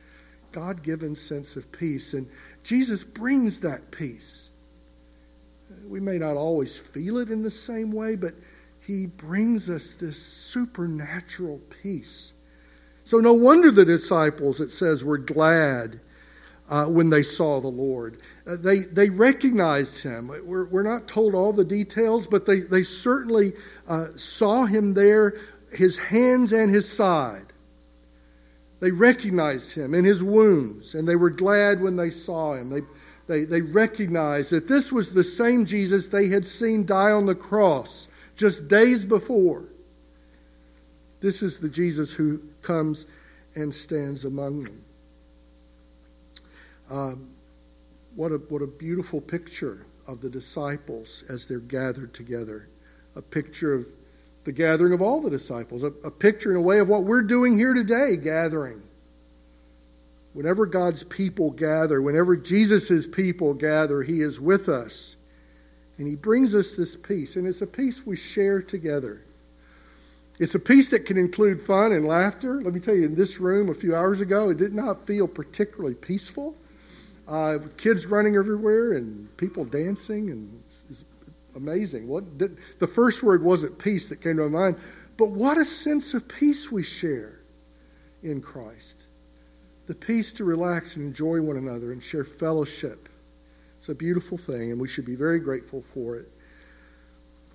God 0.51 0.83
given 0.83 1.15
sense 1.15 1.55
of 1.55 1.71
peace. 1.71 2.13
And 2.13 2.27
Jesus 2.63 3.03
brings 3.03 3.59
that 3.61 3.91
peace. 3.91 4.51
We 5.87 5.99
may 5.99 6.17
not 6.17 6.35
always 6.35 6.77
feel 6.77 7.17
it 7.17 7.29
in 7.29 7.43
the 7.43 7.51
same 7.51 7.91
way, 7.91 8.15
but 8.15 8.33
he 8.85 9.05
brings 9.05 9.69
us 9.69 9.91
this 9.91 10.21
supernatural 10.21 11.61
peace. 11.81 12.33
So, 13.03 13.19
no 13.19 13.33
wonder 13.33 13.71
the 13.71 13.85
disciples, 13.85 14.59
it 14.59 14.71
says, 14.71 15.03
were 15.03 15.17
glad 15.17 15.99
uh, 16.69 16.85
when 16.85 17.09
they 17.09 17.23
saw 17.23 17.59
the 17.59 17.67
Lord. 17.67 18.17
Uh, 18.47 18.55
they, 18.57 18.79
they 18.79 19.09
recognized 19.09 20.01
him. 20.01 20.29
We're, 20.45 20.65
we're 20.65 20.83
not 20.83 21.07
told 21.07 21.35
all 21.35 21.53
the 21.53 21.65
details, 21.65 22.25
but 22.25 22.45
they, 22.45 22.61
they 22.61 22.83
certainly 22.83 23.53
uh, 23.87 24.07
saw 24.15 24.65
him 24.65 24.93
there, 24.93 25.37
his 25.71 25.97
hands 25.97 26.53
and 26.53 26.71
his 26.71 26.89
side. 26.89 27.47
They 28.79 28.91
recognized 28.91 29.75
him 29.75 29.93
in 29.93 30.05
his 30.05 30.23
wounds, 30.23 30.95
and 30.95 31.07
they 31.07 31.15
were 31.15 31.29
glad 31.29 31.81
when 31.81 31.97
they 31.97 32.09
saw 32.09 32.53
him. 32.53 32.69
They, 32.69 32.81
they, 33.27 33.43
they 33.43 33.61
recognized 33.61 34.51
that 34.51 34.67
this 34.67 34.91
was 34.91 35.13
the 35.13 35.23
same 35.23 35.65
Jesus 35.65 36.07
they 36.07 36.29
had 36.29 36.45
seen 36.45 36.85
die 36.85 37.11
on 37.11 37.27
the 37.27 37.35
cross 37.35 38.07
just 38.35 38.67
days 38.67 39.05
before. 39.05 39.65
This 41.19 41.43
is 41.43 41.59
the 41.59 41.69
Jesus 41.69 42.13
who 42.13 42.41
comes 42.61 43.05
and 43.55 43.73
stands 43.73 44.25
among 44.25 44.63
them. 44.63 44.83
Um, 46.89 47.29
what, 48.15 48.31
a, 48.31 48.37
what 48.37 48.61
a 48.61 48.67
beautiful 48.67 49.21
picture 49.21 49.85
of 50.07 50.21
the 50.21 50.29
disciples 50.29 51.23
as 51.29 51.45
they're 51.45 51.59
gathered 51.59 52.13
together. 52.13 52.67
A 53.15 53.21
picture 53.21 53.73
of 53.73 53.87
the 54.43 54.51
gathering 54.51 54.93
of 54.93 55.01
all 55.01 55.21
the 55.21 55.29
disciples, 55.29 55.83
a, 55.83 55.93
a 56.03 56.11
picture 56.11 56.51
in 56.51 56.57
a 56.57 56.61
way 56.61 56.79
of 56.79 56.89
what 56.89 57.03
we're 57.03 57.21
doing 57.21 57.57
here 57.57 57.73
today, 57.73 58.17
gathering. 58.17 58.81
Whenever 60.33 60.65
God's 60.65 61.03
people 61.03 61.51
gather, 61.51 62.01
whenever 62.01 62.35
Jesus' 62.35 63.05
people 63.05 63.53
gather, 63.53 64.01
He 64.01 64.21
is 64.21 64.39
with 64.39 64.67
us. 64.67 65.15
And 66.01 66.09
He 66.09 66.15
brings 66.15 66.55
us 66.55 66.75
this 66.75 66.95
peace. 66.95 67.35
And 67.35 67.45
it's 67.45 67.61
a 67.61 67.67
peace 67.67 68.07
we 68.07 68.15
share 68.15 68.59
together. 68.59 69.23
It's 70.39 70.55
a 70.55 70.59
peace 70.59 70.89
that 70.89 71.05
can 71.05 71.15
include 71.15 71.61
fun 71.61 71.91
and 71.91 72.07
laughter. 72.07 72.59
Let 72.59 72.73
me 72.73 72.79
tell 72.79 72.95
you, 72.95 73.05
in 73.05 73.13
this 73.13 73.39
room 73.39 73.69
a 73.69 73.73
few 73.75 73.95
hours 73.95 74.19
ago, 74.19 74.49
it 74.49 74.57
did 74.57 74.73
not 74.73 75.05
feel 75.05 75.27
particularly 75.27 75.93
peaceful. 75.93 76.57
Uh, 77.27 77.59
with 77.61 77.77
kids 77.77 78.07
running 78.07 78.35
everywhere 78.35 78.93
and 78.93 79.37
people 79.37 79.63
dancing, 79.63 80.31
and 80.31 80.63
it's, 80.89 81.05
amazing. 81.55 82.07
What, 82.07 82.39
the, 82.39 82.57
the 82.79 82.87
first 82.87 83.21
word 83.21 83.43
wasn't 83.43 83.77
peace 83.77 84.07
that 84.07 84.21
came 84.21 84.37
to 84.37 84.49
my 84.49 84.59
mind, 84.59 84.77
but 85.17 85.29
what 85.29 85.59
a 85.59 85.65
sense 85.65 86.15
of 86.15 86.27
peace 86.27 86.71
we 86.71 86.81
share 86.81 87.41
in 88.23 88.41
Christ. 88.41 89.05
The 89.85 89.93
peace 89.93 90.33
to 90.33 90.45
relax 90.45 90.95
and 90.95 91.05
enjoy 91.05 91.41
one 91.41 91.57
another 91.57 91.91
and 91.91 92.01
share 92.01 92.23
fellowship. 92.23 93.07
It's 93.81 93.89
a 93.89 93.95
beautiful 93.95 94.37
thing, 94.37 94.71
and 94.71 94.79
we 94.79 94.87
should 94.87 95.05
be 95.05 95.15
very 95.15 95.39
grateful 95.39 95.81
for 95.81 96.15
it. 96.15 96.31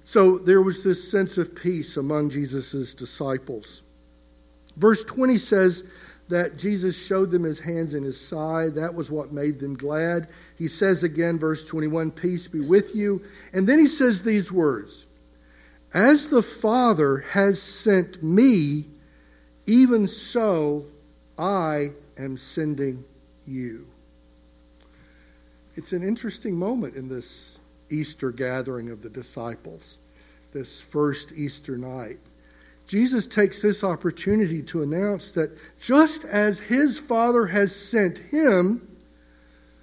So 0.03 0.39
there 0.39 0.61
was 0.61 0.83
this 0.83 1.09
sense 1.09 1.39
of 1.39 1.55
peace 1.55 1.97
among 1.97 2.31
Jesus' 2.31 2.95
disciples. 2.95 3.85
Verse 4.75 5.05
20 5.05 5.39
says 5.39 5.85
that 6.27 6.57
Jesus 6.57 7.01
showed 7.01 7.31
them 7.31 7.45
his 7.45 7.61
hands 7.61 7.95
and 7.95 8.05
his 8.05 8.21
side. 8.21 8.75
That 8.75 8.93
was 8.93 9.09
what 9.09 9.33
made 9.33 9.61
them 9.61 9.77
glad. 9.77 10.27
He 10.59 10.67
says 10.67 11.05
again, 11.05 11.39
verse 11.39 11.65
21, 11.65 12.11
Peace 12.11 12.49
be 12.49 12.59
with 12.59 12.97
you. 12.97 13.23
And 13.53 13.69
then 13.69 13.79
he 13.79 13.87
says 13.87 14.23
these 14.23 14.51
words 14.51 15.07
As 15.95 16.27
the 16.27 16.43
Father 16.43 17.19
has 17.19 17.63
sent 17.63 18.21
me, 18.21 18.87
even 19.65 20.09
so 20.09 20.87
I 21.39 21.93
am 22.19 22.37
sending 22.37 23.05
you. 23.47 23.87
It's 25.77 25.93
an 25.93 26.03
interesting 26.03 26.57
moment 26.57 26.97
in 26.97 27.09
this 27.09 27.59
Easter 27.91 28.33
gathering 28.33 28.91
of 28.91 29.03
the 29.03 29.11
disciples, 29.11 30.01
this 30.53 30.81
first 30.81 31.33
Easter 31.33 31.77
night. 31.77 32.19
Jesus 32.87 33.27
takes 33.27 33.61
this 33.61 33.85
opportunity 33.85 34.63
to 34.63 34.83
announce 34.83 35.31
that 35.33 35.51
just 35.79 36.25
as 36.25 36.61
his 36.61 36.99
Father 36.99 37.47
has 37.47 37.75
sent 37.75 38.19
him, 38.19 38.97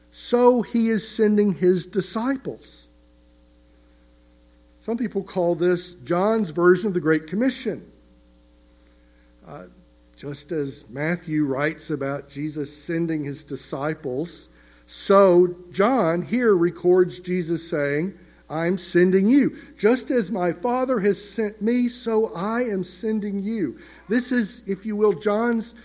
so 0.10 0.62
he 0.62 0.90
is 0.90 1.08
sending 1.08 1.54
his 1.54 1.86
disciples. 1.86 2.88
Some 4.80 4.98
people 4.98 5.24
call 5.24 5.56
this 5.56 5.94
John's 5.94 6.50
version 6.50 6.88
of 6.88 6.94
the 6.94 7.00
Great 7.02 7.28
Commission. 7.28 7.90
Uh, 9.46 9.66
just 10.16 10.52
as 10.52 10.86
Matthew 10.90 11.46
writes 11.46 11.90
about 11.90 12.30
Jesus 12.30 12.76
sending 12.76 13.24
his 13.24 13.44
disciples, 13.44 14.50
so 14.86 15.56
John 15.72 16.22
here 16.24 16.56
records 16.56 17.20
Jesus 17.20 17.68
saying, 17.70 18.18
I'm 18.50 18.78
sending 18.78 19.28
you. 19.28 19.58
Just 19.78 20.12
as 20.12 20.32
my 20.32 20.52
Father 20.52 21.00
has 21.00 21.24
sent 21.24 21.62
me, 21.62 21.88
so 21.88 22.34
I 22.36 22.62
am 22.62 22.84
sending 22.84 23.40
you. 23.40 23.80
This 24.10 24.32
is, 24.32 24.68
if 24.68 24.86
you 24.86 24.96
will, 24.96 25.14
John's 25.14 25.76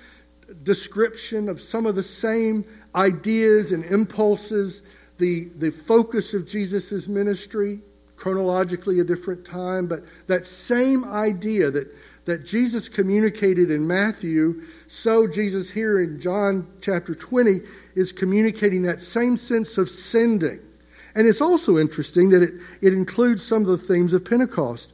description 0.62 1.48
of 1.48 1.60
some 1.60 1.86
of 1.86 1.94
the 1.94 2.02
same 2.02 2.64
ideas 2.94 3.72
and 3.72 3.84
impulses, 3.84 4.82
the, 5.18 5.46
the 5.56 5.70
focus 5.70 6.34
of 6.34 6.46
Jesus' 6.46 7.08
ministry, 7.08 7.80
chronologically 8.16 9.00
a 9.00 9.04
different 9.04 9.44
time, 9.44 9.86
but 9.86 10.04
that 10.26 10.44
same 10.44 11.04
idea 11.04 11.70
that 11.70 11.94
that 12.28 12.44
Jesus 12.44 12.90
communicated 12.90 13.70
in 13.70 13.86
Matthew, 13.86 14.62
so 14.86 15.26
Jesus 15.26 15.70
here 15.70 15.98
in 15.98 16.20
John 16.20 16.70
chapter 16.82 17.14
20 17.14 17.60
is 17.94 18.12
communicating 18.12 18.82
that 18.82 19.00
same 19.00 19.36
sense 19.36 19.78
of 19.78 19.88
sending. 19.88 20.60
And 21.14 21.26
it's 21.26 21.40
also 21.40 21.78
interesting 21.78 22.28
that 22.30 22.42
it, 22.42 22.54
it 22.82 22.92
includes 22.92 23.42
some 23.42 23.62
of 23.62 23.68
the 23.68 23.78
themes 23.78 24.12
of 24.12 24.26
Pentecost. 24.26 24.92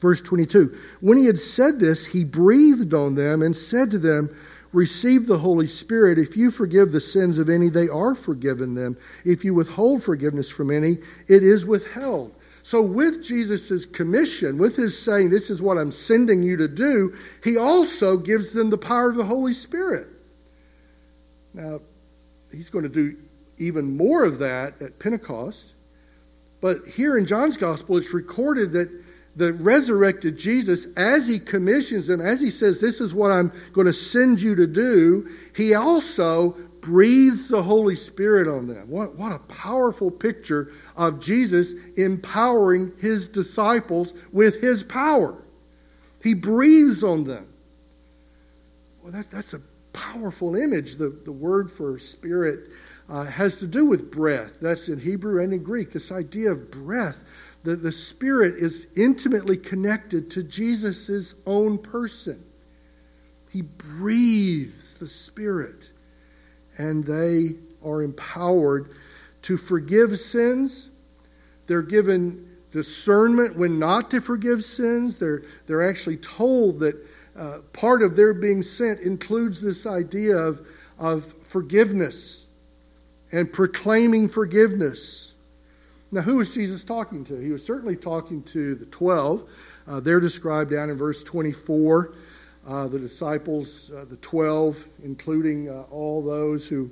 Verse 0.00 0.20
22 0.20 0.76
When 1.00 1.16
he 1.16 1.24
had 1.24 1.38
said 1.38 1.80
this, 1.80 2.04
he 2.04 2.24
breathed 2.24 2.92
on 2.92 3.14
them 3.14 3.40
and 3.40 3.56
said 3.56 3.90
to 3.92 3.98
them, 3.98 4.28
Receive 4.74 5.26
the 5.26 5.38
Holy 5.38 5.66
Spirit. 5.66 6.18
If 6.18 6.36
you 6.36 6.50
forgive 6.50 6.92
the 6.92 7.00
sins 7.00 7.38
of 7.38 7.48
any, 7.48 7.70
they 7.70 7.88
are 7.88 8.14
forgiven 8.14 8.74
them. 8.74 8.98
If 9.24 9.44
you 9.44 9.54
withhold 9.54 10.02
forgiveness 10.02 10.50
from 10.50 10.70
any, 10.70 10.98
it 11.26 11.42
is 11.42 11.64
withheld. 11.64 12.34
So, 12.64 12.80
with 12.80 13.22
Jesus' 13.22 13.84
commission, 13.84 14.56
with 14.56 14.74
his 14.74 14.98
saying, 14.98 15.28
This 15.28 15.50
is 15.50 15.60
what 15.60 15.76
I'm 15.76 15.92
sending 15.92 16.42
you 16.42 16.56
to 16.56 16.66
do, 16.66 17.14
he 17.44 17.58
also 17.58 18.16
gives 18.16 18.54
them 18.54 18.70
the 18.70 18.78
power 18.78 19.10
of 19.10 19.16
the 19.16 19.24
Holy 19.26 19.52
Spirit. 19.52 20.08
Now, 21.52 21.82
he's 22.50 22.70
going 22.70 22.84
to 22.84 22.88
do 22.88 23.18
even 23.58 23.98
more 23.98 24.24
of 24.24 24.38
that 24.38 24.80
at 24.80 24.98
Pentecost. 24.98 25.74
But 26.62 26.88
here 26.88 27.18
in 27.18 27.26
John's 27.26 27.58
Gospel, 27.58 27.98
it's 27.98 28.14
recorded 28.14 28.72
that 28.72 28.88
the 29.36 29.52
resurrected 29.52 30.38
Jesus, 30.38 30.86
as 30.96 31.26
he 31.26 31.38
commissions 31.38 32.06
them, 32.06 32.22
as 32.22 32.40
he 32.40 32.48
says, 32.48 32.80
This 32.80 32.98
is 32.98 33.14
what 33.14 33.30
I'm 33.30 33.52
going 33.74 33.88
to 33.88 33.92
send 33.92 34.40
you 34.40 34.54
to 34.54 34.66
do, 34.66 35.28
he 35.54 35.74
also 35.74 36.56
breathes 36.84 37.48
the 37.48 37.62
Holy 37.62 37.94
Spirit 37.94 38.46
on 38.46 38.68
them. 38.68 38.90
What, 38.90 39.16
what 39.16 39.32
a 39.32 39.38
powerful 39.38 40.10
picture 40.10 40.70
of 40.96 41.18
Jesus 41.18 41.72
empowering 41.96 42.92
his 43.00 43.26
disciples 43.26 44.12
with 44.32 44.60
his 44.60 44.82
power. 44.82 45.42
He 46.22 46.34
breathes 46.34 47.02
on 47.02 47.24
them. 47.24 47.48
Well, 49.02 49.12
that's, 49.12 49.28
that's 49.28 49.54
a 49.54 49.62
powerful 49.94 50.56
image. 50.56 50.96
The, 50.96 51.08
the 51.08 51.32
word 51.32 51.70
for 51.70 51.98
spirit 51.98 52.68
uh, 53.08 53.24
has 53.24 53.58
to 53.60 53.66
do 53.66 53.86
with 53.86 54.10
breath. 54.10 54.58
That's 54.60 54.90
in 54.90 54.98
Hebrew 54.98 55.42
and 55.42 55.54
in 55.54 55.62
Greek. 55.62 55.90
This 55.90 56.12
idea 56.12 56.52
of 56.52 56.70
breath. 56.70 57.24
The, 57.62 57.76
the 57.76 57.92
spirit 57.92 58.56
is 58.56 58.88
intimately 58.94 59.56
connected 59.56 60.30
to 60.32 60.42
Jesus' 60.42 61.34
own 61.46 61.78
person. 61.78 62.44
He 63.50 63.62
breathes 63.62 64.96
the 64.96 65.06
spirit 65.06 65.93
and 66.76 67.04
they 67.04 67.56
are 67.84 68.02
empowered 68.02 68.90
to 69.42 69.56
forgive 69.56 70.18
sins. 70.18 70.90
They're 71.66 71.82
given 71.82 72.48
discernment 72.70 73.56
when 73.56 73.78
not 73.78 74.10
to 74.10 74.20
forgive 74.20 74.64
sins. 74.64 75.18
They're, 75.18 75.42
they're 75.66 75.88
actually 75.88 76.16
told 76.16 76.80
that 76.80 76.96
uh, 77.36 77.58
part 77.72 78.02
of 78.02 78.16
their 78.16 78.34
being 78.34 78.62
sent 78.62 79.00
includes 79.00 79.60
this 79.60 79.86
idea 79.86 80.36
of, 80.36 80.66
of 80.98 81.32
forgiveness 81.42 82.46
and 83.32 83.52
proclaiming 83.52 84.28
forgiveness. 84.28 85.34
Now, 86.10 86.22
who 86.22 86.36
was 86.36 86.54
Jesus 86.54 86.84
talking 86.84 87.24
to? 87.24 87.36
He 87.36 87.50
was 87.50 87.64
certainly 87.64 87.96
talking 87.96 88.42
to 88.44 88.76
the 88.76 88.86
12. 88.86 89.50
Uh, 89.86 90.00
they're 90.00 90.20
described 90.20 90.70
down 90.70 90.90
in 90.90 90.96
verse 90.96 91.24
24 91.24 92.14
uh, 92.66 92.88
the 92.88 92.98
disciples, 92.98 93.90
uh, 93.92 94.04
the 94.08 94.16
12, 94.16 94.86
including 95.02 95.68
uh, 95.68 95.82
all 95.90 96.22
those 96.22 96.66
who 96.66 96.90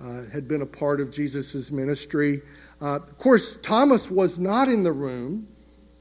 uh, 0.00 0.24
had 0.32 0.48
been 0.48 0.62
a 0.62 0.66
part 0.66 1.00
of 1.00 1.10
Jesus' 1.10 1.70
ministry. 1.70 2.42
Uh, 2.80 2.96
of 2.96 3.18
course, 3.18 3.56
Thomas 3.62 4.10
was 4.10 4.38
not 4.38 4.68
in 4.68 4.82
the 4.82 4.92
room 4.92 5.46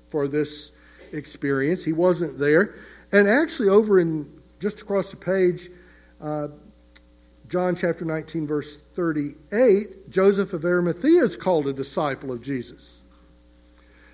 for 0.10 0.28
this 0.28 0.72
experience. 1.12 1.84
He 1.84 1.94
wasn't 1.94 2.40
there. 2.40 2.76
And 3.12 3.28
actually, 3.28 3.70
over 3.70 4.00
in 4.00 4.42
just 4.60 4.82
across 4.82 5.12
the 5.12 5.18
page, 5.18 5.70
uh, 6.22 6.48
John 7.48 7.76
chapter 7.76 8.06
19, 8.06 8.48
verse 8.48 8.78
38, 8.96 10.10
Joseph 10.10 10.54
of 10.54 10.64
Arimathea 10.64 11.22
is 11.24 11.36
called 11.36 11.68
a 11.68 11.74
disciple 11.74 12.32
of 12.32 12.42
Jesus. 12.42 13.01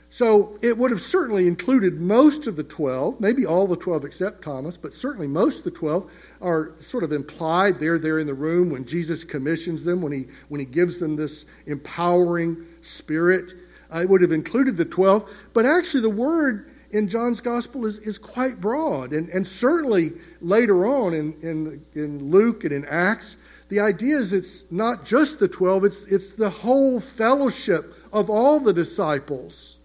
So 0.09 0.57
it 0.61 0.77
would 0.77 0.91
have 0.91 1.01
certainly 1.01 1.47
included 1.47 1.99
most 1.99 2.47
of 2.47 2.55
the 2.55 2.63
12, 2.63 3.19
maybe 3.19 3.45
all 3.45 3.67
the 3.67 3.75
12 3.75 4.05
except 4.05 4.41
Thomas, 4.41 4.77
but 4.77 4.93
certainly 4.93 5.27
most 5.27 5.59
of 5.59 5.63
the 5.65 5.71
12 5.71 6.09
are 6.41 6.71
sort 6.79 7.03
of 7.03 7.11
implied. 7.11 7.79
They're 7.79 7.99
there 7.99 8.19
in 8.19 8.27
the 8.27 8.33
room 8.33 8.69
when 8.69 8.85
Jesus 8.85 9.25
commissions 9.25 9.83
them, 9.83 10.01
when 10.01 10.13
he, 10.13 10.27
when 10.47 10.59
he 10.59 10.65
gives 10.65 10.99
them 10.99 11.17
this 11.17 11.45
empowering 11.65 12.65
spirit. 12.79 13.53
Uh, 13.93 13.99
it 13.99 14.09
would 14.09 14.21
have 14.21 14.31
included 14.31 14.77
the 14.77 14.85
12, 14.85 15.29
but 15.53 15.65
actually 15.65 16.01
the 16.01 16.09
word 16.09 16.71
in 16.91 17.09
John's 17.09 17.41
gospel 17.41 17.85
is, 17.85 17.99
is 17.99 18.17
quite 18.17 18.61
broad. 18.61 19.11
And, 19.11 19.27
and 19.29 19.45
certainly 19.45 20.11
later 20.39 20.85
on 20.85 21.13
in, 21.13 21.33
in, 21.41 21.85
in 21.95 22.31
Luke 22.31 22.63
and 22.63 22.71
in 22.71 22.85
Acts, 22.85 23.35
the 23.67 23.81
idea 23.81 24.17
is 24.17 24.31
it's 24.31 24.71
not 24.71 25.05
just 25.05 25.39
the 25.39 25.49
12, 25.49 25.83
it's, 25.83 26.05
it's 26.05 26.33
the 26.33 26.49
whole 26.49 27.01
fellowship 27.01 27.93
of 28.13 28.29
all 28.29 28.61
the 28.61 28.71
disciples 28.71 29.76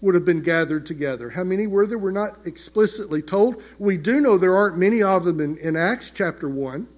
would 0.00 0.14
have 0.14 0.24
been 0.24 0.40
gathered 0.40 0.86
together. 0.86 1.30
How 1.30 1.44
many 1.44 1.66
were 1.66 1.86
there? 1.86 1.98
We're 1.98 2.10
not 2.10 2.46
explicitly 2.46 3.20
told. 3.22 3.62
We 3.78 3.96
do 3.96 4.20
know 4.20 4.38
there 4.38 4.56
aren't 4.56 4.78
many 4.78 5.02
of 5.02 5.24
them 5.24 5.40
in, 5.40 5.58
in 5.58 5.76
Acts 5.76 6.10
chapter 6.10 6.48
1. 6.48 6.88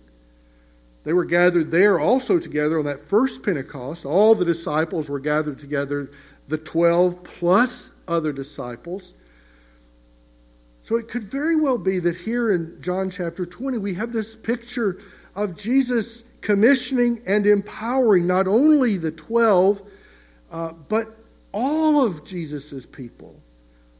They 1.05 1.13
were 1.13 1.25
gathered 1.25 1.73
there 1.73 1.99
also 1.99 2.39
together 2.39 2.79
on 2.79 2.85
that 2.85 3.05
first 3.05 3.43
Pentecost. 3.43 4.05
All 4.05 4.35
the 4.35 4.45
disciples 4.45 5.11
were 5.11 5.19
gathered 5.19 5.59
together, 5.59 6.11
the 6.47 6.59
12 6.59 7.25
plus 7.25 7.91
other 8.07 8.33
disciples. 8.33 9.15
So 10.83 10.97
it 10.97 11.09
could 11.09 11.25
very 11.25 11.57
well 11.57 11.79
be 11.79 11.99
that 12.01 12.17
here 12.17 12.53
in 12.53 12.81
John 12.81 13.11
chapter 13.11 13.47
20, 13.47 13.79
we 13.79 13.95
have 13.95 14.13
this 14.13 14.37
picture 14.37 15.01
of 15.35 15.57
Jesus 15.57 16.25
commissioning 16.41 17.23
and 17.27 17.47
empowering 17.47 18.27
not 18.27 18.47
only 18.47 18.97
the 18.97 19.13
12, 19.13 19.83
uh, 20.51 20.73
but 20.89 21.17
all 21.53 22.05
of 22.05 22.25
Jesus' 22.25 22.87
people. 22.87 23.41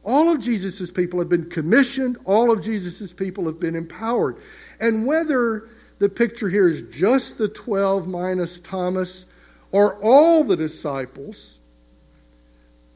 All 0.03 0.29
of 0.29 0.41
Jesus' 0.41 0.91
people 0.91 1.19
have 1.19 1.29
been 1.29 1.49
commissioned, 1.49 2.17
all 2.25 2.51
of 2.51 2.61
Jesus' 2.61 3.13
people 3.13 3.45
have 3.45 3.59
been 3.59 3.75
empowered. 3.75 4.37
And 4.79 5.05
whether 5.05 5.69
the 5.99 6.09
picture 6.09 6.49
here 6.49 6.67
is 6.67 6.81
just 6.83 7.37
the 7.37 7.47
12 7.47 8.07
minus 8.07 8.59
Thomas 8.59 9.25
or 9.71 9.95
all 10.03 10.43
the 10.43 10.57
disciples 10.57 11.59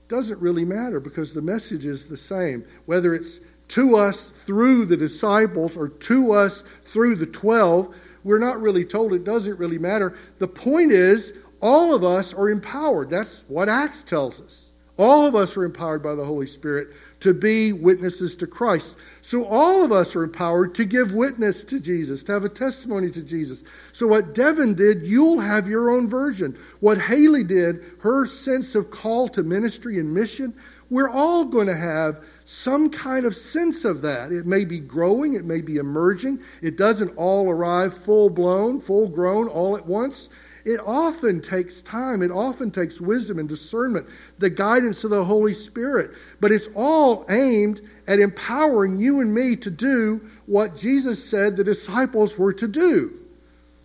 doesn't 0.09 0.39
really 0.41 0.65
matter 0.65 0.99
because 0.99 1.33
the 1.33 1.41
message 1.41 1.85
is 1.85 2.07
the 2.07 2.17
same. 2.17 2.65
Whether 2.85 3.13
it's 3.13 3.39
to 3.69 3.95
us 3.95 4.23
through 4.23 4.85
the 4.85 4.97
disciples 4.97 5.77
or 5.77 5.89
to 5.89 6.31
us 6.33 6.61
through 6.83 7.15
the 7.15 7.25
12, 7.25 7.95
we're 8.23 8.37
not 8.37 8.61
really 8.61 8.85
told. 8.85 9.13
It 9.13 9.23
doesn't 9.23 9.57
really 9.57 9.77
matter. 9.77 10.17
The 10.39 10.47
point 10.47 10.91
is, 10.91 11.33
all 11.61 11.93
of 11.93 12.03
us 12.03 12.33
are 12.33 12.49
empowered. 12.49 13.09
That's 13.09 13.45
what 13.47 13.69
Acts 13.69 14.03
tells 14.03 14.41
us. 14.41 14.67
All 14.97 15.27
of 15.27 15.35
us 15.35 15.55
are 15.55 15.63
empowered 15.63 16.01
by 16.01 16.15
the 16.15 16.25
Holy 16.25 16.47
Spirit 16.47 16.87
to 17.19 17.31
be 17.33 17.71
witnesses 17.71 18.35
to 18.37 18.47
Christ. 18.47 18.97
So 19.21 19.45
all 19.45 19.83
of 19.83 19.91
us 19.91 20.15
are 20.15 20.23
empowered 20.23 20.73
to 20.75 20.85
give 20.85 21.13
witness 21.13 21.63
to 21.65 21.79
Jesus, 21.79 22.23
to 22.23 22.31
have 22.31 22.43
a 22.43 22.49
testimony 22.49 23.11
to 23.11 23.21
Jesus. 23.21 23.63
So 23.91 24.07
what 24.07 24.33
Devin 24.33 24.73
did, 24.73 25.05
you'll 25.05 25.39
have 25.39 25.67
your 25.67 25.91
own 25.91 26.09
version. 26.09 26.57
What 26.79 26.99
Haley 26.99 27.43
did, 27.43 27.83
her 27.99 28.25
sense 28.25 28.73
of 28.73 28.89
call 28.89 29.27
to 29.29 29.43
ministry 29.43 29.99
and 29.99 30.11
mission, 30.11 30.55
we're 30.89 31.09
all 31.09 31.45
going 31.45 31.67
to 31.67 31.75
have 31.75 32.25
some 32.45 32.89
kind 32.89 33.27
of 33.27 33.35
sense 33.35 33.85
of 33.85 34.01
that. 34.01 34.31
It 34.31 34.47
may 34.47 34.65
be 34.65 34.79
growing, 34.79 35.35
it 35.35 35.45
may 35.45 35.61
be 35.61 35.77
emerging. 35.77 36.39
It 36.63 36.75
doesn't 36.75 37.15
all 37.17 37.51
arrive 37.51 37.93
full 37.93 38.31
blown, 38.31 38.79
full 38.79 39.09
grown 39.09 39.47
all 39.47 39.77
at 39.77 39.85
once. 39.85 40.29
It 40.67 40.81
often 40.85 41.39
takes 41.39 41.81
time, 41.81 42.21
it 42.21 42.29
often 42.29 42.71
takes 42.71 42.99
wisdom 42.99 43.39
and 43.39 43.47
discernment, 43.47 44.05
the 44.37 44.49
guidance 44.49 45.05
of 45.05 45.11
the 45.11 45.23
Holy 45.23 45.53
Spirit. 45.53 46.11
But 46.41 46.51
it's 46.51 46.67
all 46.75 47.25
aimed 47.29 47.79
at 48.05 48.19
empowering 48.19 48.99
you 48.99 49.21
and 49.21 49.33
me 49.33 49.55
to 49.55 49.71
do 49.71 50.29
what 50.45 50.75
Jesus 50.75 51.23
said 51.23 51.55
the 51.55 51.63
disciples 51.63 52.37
were 52.37 52.51
to 52.51 52.67
do. 52.67 53.17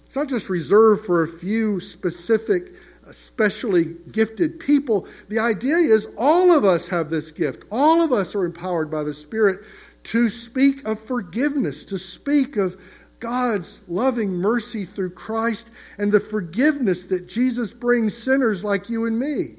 It's 0.04 0.16
not 0.16 0.28
just 0.28 0.50
reserved 0.50 1.04
for 1.04 1.22
a 1.22 1.28
few 1.28 1.78
specific, 1.78 2.72
especially 3.06 3.94
gifted 4.10 4.58
people. 4.58 5.06
The 5.28 5.38
idea 5.38 5.76
is 5.76 6.08
all 6.18 6.50
of 6.50 6.64
us 6.64 6.88
have 6.88 7.10
this 7.10 7.30
gift. 7.30 7.62
All 7.70 8.02
of 8.02 8.12
us 8.12 8.34
are 8.34 8.44
empowered 8.44 8.90
by 8.90 9.04
the 9.04 9.14
Spirit 9.14 9.60
to 10.02 10.28
speak 10.28 10.84
of 10.84 10.98
forgiveness, 10.98 11.84
to 11.84 11.96
speak 11.96 12.56
of 12.56 12.76
God's 13.22 13.82
loving 13.86 14.32
mercy 14.32 14.84
through 14.84 15.10
Christ 15.10 15.70
and 15.96 16.10
the 16.10 16.18
forgiveness 16.18 17.06
that 17.06 17.28
Jesus 17.28 17.72
brings 17.72 18.18
sinners 18.18 18.64
like 18.64 18.90
you 18.90 19.06
and 19.06 19.16
me. 19.16 19.58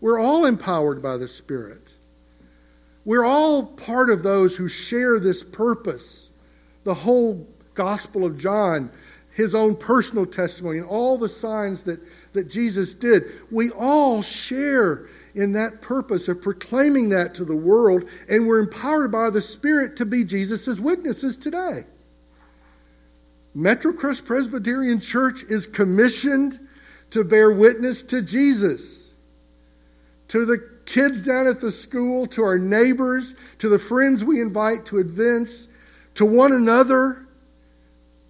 We're 0.00 0.20
all 0.20 0.44
empowered 0.44 1.02
by 1.02 1.16
the 1.16 1.26
Spirit. 1.26 1.92
We're 3.04 3.24
all 3.24 3.66
part 3.66 4.10
of 4.10 4.22
those 4.22 4.56
who 4.56 4.68
share 4.68 5.18
this 5.18 5.42
purpose. 5.42 6.30
The 6.84 6.94
whole 6.94 7.48
Gospel 7.74 8.24
of 8.24 8.38
John, 8.38 8.92
his 9.32 9.56
own 9.56 9.74
personal 9.74 10.24
testimony, 10.24 10.78
and 10.78 10.86
all 10.86 11.18
the 11.18 11.28
signs 11.28 11.82
that, 11.82 12.00
that 12.32 12.48
Jesus 12.48 12.94
did, 12.94 13.24
we 13.50 13.70
all 13.70 14.22
share 14.22 15.08
in 15.34 15.50
that 15.54 15.82
purpose 15.82 16.28
of 16.28 16.40
proclaiming 16.40 17.08
that 17.08 17.34
to 17.34 17.44
the 17.44 17.56
world, 17.56 18.08
and 18.28 18.46
we're 18.46 18.60
empowered 18.60 19.10
by 19.10 19.30
the 19.30 19.42
Spirit 19.42 19.96
to 19.96 20.06
be 20.06 20.22
Jesus' 20.22 20.78
witnesses 20.78 21.36
today. 21.36 21.86
Metrocrest 23.56 24.24
Presbyterian 24.24 25.00
Church 25.00 25.42
is 25.44 25.66
commissioned 25.66 26.58
to 27.10 27.24
bear 27.24 27.50
witness 27.50 28.02
to 28.04 28.22
Jesus, 28.22 29.14
to 30.28 30.46
the 30.46 30.70
kids 30.86 31.22
down 31.22 31.46
at 31.46 31.60
the 31.60 31.70
school, 31.70 32.26
to 32.26 32.42
our 32.42 32.58
neighbors, 32.58 33.34
to 33.58 33.68
the 33.68 33.78
friends 33.78 34.24
we 34.24 34.40
invite 34.40 34.86
to 34.86 34.98
events, 34.98 35.68
to 36.14 36.24
one 36.24 36.52
another. 36.52 37.26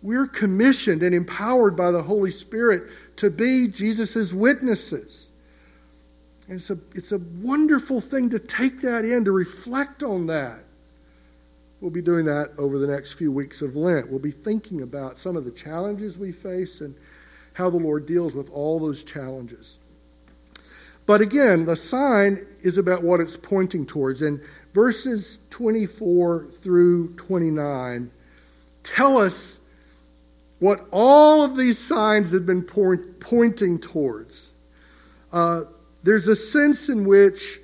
We're 0.02 0.26
commissioned 0.26 1.04
and 1.04 1.14
empowered 1.14 1.76
by 1.76 1.92
the 1.92 2.02
Holy 2.02 2.32
Spirit 2.32 2.90
to 3.16 3.30
be 3.30 3.68
Jesus' 3.68 4.32
witnesses. 4.32 5.30
And 6.48 6.56
it's 6.56 6.70
a, 6.70 6.78
it's 6.94 7.12
a 7.12 7.18
wonderful 7.18 8.00
thing 8.00 8.28
to 8.30 8.40
take 8.40 8.80
that 8.80 9.04
in, 9.04 9.24
to 9.24 9.32
reflect 9.32 10.02
on 10.02 10.26
that. 10.26 10.64
We'll 11.82 11.90
be 11.90 12.00
doing 12.00 12.26
that 12.26 12.52
over 12.58 12.78
the 12.78 12.86
next 12.86 13.14
few 13.14 13.32
weeks 13.32 13.60
of 13.60 13.74
Lent. 13.74 14.08
We'll 14.08 14.20
be 14.20 14.30
thinking 14.30 14.82
about 14.82 15.18
some 15.18 15.36
of 15.36 15.44
the 15.44 15.50
challenges 15.50 16.16
we 16.16 16.30
face 16.30 16.80
and 16.80 16.94
how 17.54 17.70
the 17.70 17.76
Lord 17.76 18.06
deals 18.06 18.36
with 18.36 18.48
all 18.52 18.78
those 18.78 19.02
challenges. 19.02 19.80
But 21.06 21.20
again, 21.20 21.66
the 21.66 21.74
sign 21.74 22.46
is 22.60 22.78
about 22.78 23.02
what 23.02 23.18
it's 23.18 23.36
pointing 23.36 23.84
towards. 23.84 24.22
And 24.22 24.40
verses 24.72 25.40
24 25.50 26.50
through 26.62 27.14
29 27.14 28.12
tell 28.84 29.18
us 29.18 29.58
what 30.60 30.86
all 30.92 31.42
of 31.42 31.56
these 31.56 31.78
signs 31.78 32.30
have 32.30 32.46
been 32.46 32.62
point, 32.62 33.18
pointing 33.18 33.80
towards. 33.80 34.52
Uh, 35.32 35.62
there's 36.04 36.28
a 36.28 36.36
sense 36.36 36.88
in 36.88 37.08
which 37.08 37.58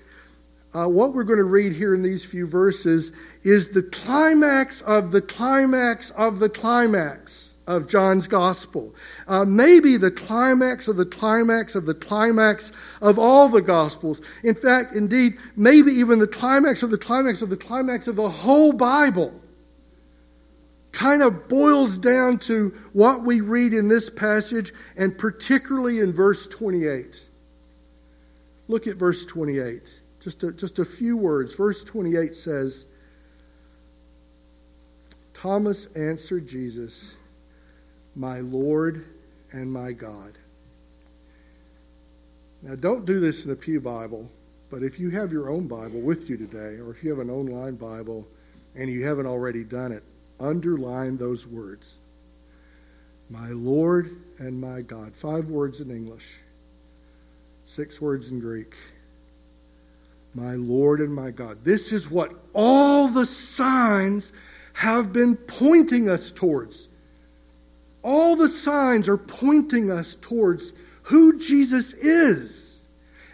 uh, 0.74 0.86
what 0.86 1.14
we're 1.14 1.24
going 1.24 1.38
to 1.38 1.44
read 1.44 1.72
here 1.72 1.94
in 1.94 2.02
these 2.02 2.24
few 2.24 2.46
verses 2.46 3.12
is 3.42 3.70
the 3.70 3.82
climax 3.82 4.80
of 4.82 5.12
the 5.12 5.22
climax 5.22 6.10
of 6.12 6.38
the 6.38 6.48
climax 6.48 7.54
of 7.68 7.86
John's 7.86 8.26
gospel. 8.26 8.94
Uh, 9.28 9.44
maybe 9.44 9.98
the 9.98 10.10
climax 10.10 10.88
of 10.88 10.96
the 10.96 11.04
climax 11.04 11.74
of 11.74 11.84
the 11.84 11.94
climax 11.94 12.72
of 13.02 13.18
all 13.18 13.48
the 13.48 13.62
gospels. 13.62 14.22
In 14.42 14.54
fact, 14.54 14.94
indeed, 14.94 15.34
maybe 15.54 15.92
even 15.92 16.18
the 16.18 16.26
climax 16.26 16.82
of 16.82 16.90
the 16.90 16.98
climax 16.98 17.42
of 17.42 17.50
the 17.50 17.56
climax 17.56 18.08
of 18.08 18.16
the 18.16 18.28
whole 18.28 18.72
Bible 18.72 19.38
kind 20.92 21.22
of 21.22 21.46
boils 21.46 21.98
down 21.98 22.38
to 22.38 22.70
what 22.94 23.22
we 23.22 23.40
read 23.40 23.74
in 23.74 23.86
this 23.86 24.08
passage 24.08 24.72
and 24.96 25.16
particularly 25.16 26.00
in 26.00 26.12
verse 26.12 26.46
28. 26.48 27.28
Look 28.66 28.86
at 28.86 28.96
verse 28.96 29.24
28. 29.26 30.02
Just 30.20 30.42
a, 30.42 30.52
just 30.52 30.78
a 30.78 30.84
few 30.84 31.16
words. 31.16 31.54
Verse 31.54 31.84
28 31.84 32.34
says, 32.34 32.86
Thomas 35.40 35.86
answered 35.94 36.48
Jesus, 36.48 37.16
My 38.16 38.40
Lord 38.40 39.04
and 39.52 39.72
my 39.72 39.92
God. 39.92 40.36
Now, 42.60 42.74
don't 42.74 43.04
do 43.04 43.20
this 43.20 43.44
in 43.44 43.50
the 43.50 43.56
Pew 43.56 43.80
Bible, 43.80 44.28
but 44.68 44.82
if 44.82 44.98
you 44.98 45.10
have 45.10 45.30
your 45.30 45.48
own 45.48 45.68
Bible 45.68 46.00
with 46.00 46.28
you 46.28 46.36
today, 46.36 46.80
or 46.80 46.90
if 46.90 47.04
you 47.04 47.10
have 47.10 47.20
an 47.20 47.30
online 47.30 47.76
Bible 47.76 48.26
and 48.74 48.90
you 48.90 49.04
haven't 49.04 49.26
already 49.26 49.62
done 49.62 49.92
it, 49.92 50.02
underline 50.40 51.16
those 51.16 51.46
words. 51.46 52.00
My 53.30 53.50
Lord 53.50 54.20
and 54.38 54.60
my 54.60 54.80
God. 54.80 55.14
Five 55.14 55.50
words 55.50 55.80
in 55.80 55.92
English. 55.92 56.38
Six 57.64 58.00
words 58.00 58.32
in 58.32 58.40
Greek. 58.40 58.74
My 60.34 60.54
Lord 60.54 61.00
and 61.00 61.14
my 61.14 61.30
God. 61.30 61.62
This 61.62 61.92
is 61.92 62.10
what 62.10 62.34
all 62.54 63.06
the 63.06 63.26
signs 63.26 64.32
have 64.78 65.12
been 65.12 65.34
pointing 65.34 66.08
us 66.08 66.30
towards. 66.30 66.88
All 68.04 68.36
the 68.36 68.48
signs 68.48 69.08
are 69.08 69.16
pointing 69.16 69.90
us 69.90 70.14
towards 70.14 70.72
who 71.02 71.36
Jesus 71.36 71.94
is. 71.94 72.86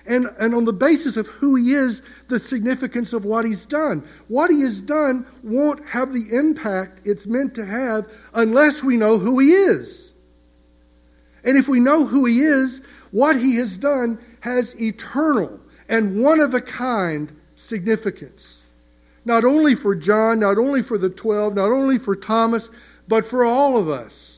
And, 0.06 0.28
and 0.40 0.54
on 0.54 0.64
the 0.64 0.72
basis 0.72 1.18
of 1.18 1.26
who 1.26 1.56
he 1.56 1.72
is, 1.72 2.00
the 2.28 2.38
significance 2.38 3.12
of 3.12 3.26
what 3.26 3.44
he's 3.44 3.66
done. 3.66 4.08
What 4.28 4.50
he 4.50 4.62
has 4.62 4.80
done 4.80 5.26
won't 5.42 5.86
have 5.90 6.14
the 6.14 6.34
impact 6.34 7.02
it's 7.04 7.26
meant 7.26 7.54
to 7.56 7.66
have 7.66 8.10
unless 8.32 8.82
we 8.82 8.96
know 8.96 9.18
who 9.18 9.38
he 9.38 9.52
is. 9.52 10.14
And 11.44 11.58
if 11.58 11.68
we 11.68 11.78
know 11.78 12.06
who 12.06 12.24
he 12.24 12.40
is, 12.40 12.80
what 13.10 13.38
he 13.38 13.56
has 13.56 13.76
done 13.76 14.18
has 14.40 14.80
eternal 14.80 15.60
and 15.90 16.22
one 16.22 16.40
of 16.40 16.54
a 16.54 16.62
kind 16.62 17.38
significance. 17.54 18.63
Not 19.24 19.44
only 19.44 19.74
for 19.74 19.94
John, 19.94 20.40
not 20.40 20.58
only 20.58 20.82
for 20.82 20.98
the 20.98 21.08
12, 21.08 21.54
not 21.54 21.70
only 21.70 21.98
for 21.98 22.14
Thomas, 22.14 22.70
but 23.08 23.24
for 23.24 23.44
all 23.44 23.76
of 23.78 23.88
us. 23.88 24.34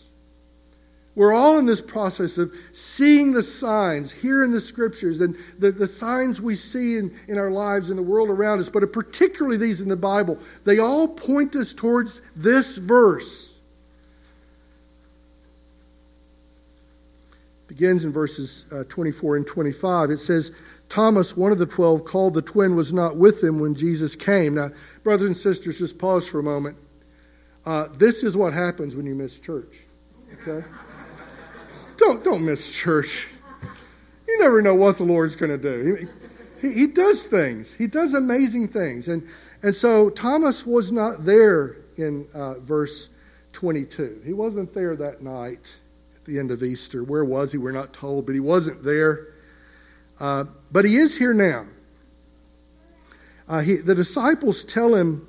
We're 1.16 1.33
all 1.33 1.59
in 1.59 1.64
this 1.64 1.81
process 1.81 2.37
of 2.37 2.55
seeing 2.72 3.33
the 3.33 3.42
signs 3.42 4.12
here 4.12 4.44
in 4.44 4.51
the 4.51 4.61
scriptures 4.61 5.20
and 5.20 5.35
the, 5.59 5.72
the 5.72 5.87
signs 5.87 6.42
we 6.42 6.55
see 6.55 6.99
in, 6.99 7.16
in 7.27 7.38
our 7.38 7.51
lives 7.51 7.90
in 7.90 7.96
the 7.96 8.03
world 8.03 8.29
around 8.29 8.61
us, 8.61 8.68
but 8.68 8.92
particularly 8.92 9.57
these 9.57 9.81
in 9.81 9.88
the 9.88 9.96
Bible. 9.96 10.38
They 10.64 10.79
all 10.79 11.09
point 11.09 11.57
us 11.57 11.72
towards 11.72 12.20
this 12.37 12.77
verse. 12.77 13.59
Begins 17.66 18.05
in 18.05 18.12
verses 18.12 18.66
uh, 18.70 18.85
24 18.85 19.38
and 19.38 19.46
25. 19.46 20.11
It 20.11 20.18
says, 20.18 20.53
Thomas, 20.88 21.37
one 21.37 21.53
of 21.53 21.59
the 21.59 21.66
twelve, 21.66 22.05
called 22.05 22.35
the 22.35 22.42
twin, 22.42 22.77
was 22.77 22.92
not 22.92 23.16
with 23.16 23.40
them 23.40 23.59
when 23.59 23.75
Jesus 23.75 24.14
came. 24.14 24.55
Now, 24.55 24.70
brothers 25.03 25.27
and 25.27 25.37
sisters, 25.37 25.79
just 25.79 25.99
pause 25.99 26.29
for 26.29 26.38
a 26.38 26.42
moment. 26.42 26.77
Uh, 27.64 27.88
this 27.96 28.22
is 28.22 28.37
what 28.37 28.53
happens 28.53 28.94
when 28.94 29.07
you 29.07 29.14
miss 29.14 29.38
church. 29.38 29.87
Okay? 30.33 30.64
don't, 31.96 32.22
don't 32.22 32.44
miss 32.44 32.72
church. 32.72 33.29
You 34.29 34.38
never 34.38 34.62
know 34.62 34.75
what 34.75 34.99
the 34.99 35.05
Lord's 35.05 35.35
going 35.35 35.51
to 35.51 35.59
do. 35.59 36.07
He, 36.61 36.68
he, 36.68 36.75
he, 36.81 36.87
does 36.87 37.25
things, 37.27 37.75
He 37.75 37.87
does 37.87 38.14
amazing 38.14 38.68
things. 38.68 39.09
And, 39.09 39.27
and 39.62 39.75
so 39.75 40.11
Thomas 40.11 40.64
was 40.64 40.92
not 40.92 41.25
there 41.25 41.77
in 41.96 42.29
uh, 42.35 42.61
verse 42.61 43.09
22. 43.53 44.22
He 44.25 44.33
wasn't 44.33 44.72
there 44.75 44.94
that 44.96 45.22
night 45.22 45.79
at 46.14 46.25
the 46.25 46.38
end 46.38 46.51
of 46.51 46.62
Easter. 46.62 47.03
Where 47.03 47.25
was 47.25 47.53
he? 47.53 47.59
We're 47.59 47.72
not 47.72 47.92
told, 47.92 48.27
but 48.27 48.35
he 48.35 48.40
wasn't 48.40 48.85
there. 48.85 49.29
Uh, 50.18 50.44
but 50.70 50.85
he 50.85 50.96
is 50.96 51.16
here 51.16 51.35
now. 51.35 51.66
Uh, 53.48 53.61
he, 53.61 53.76
the 53.76 53.94
disciples 53.94 54.64
tell 54.64 54.94
him, 54.94 55.26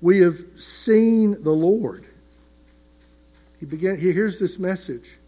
We 0.00 0.18
have 0.18 0.38
seen 0.56 1.42
the 1.42 1.52
Lord. 1.52 2.06
He, 3.60 3.66
began, 3.66 3.98
he 3.98 4.12
hears 4.12 4.38
this 4.38 4.58
message 4.58 5.18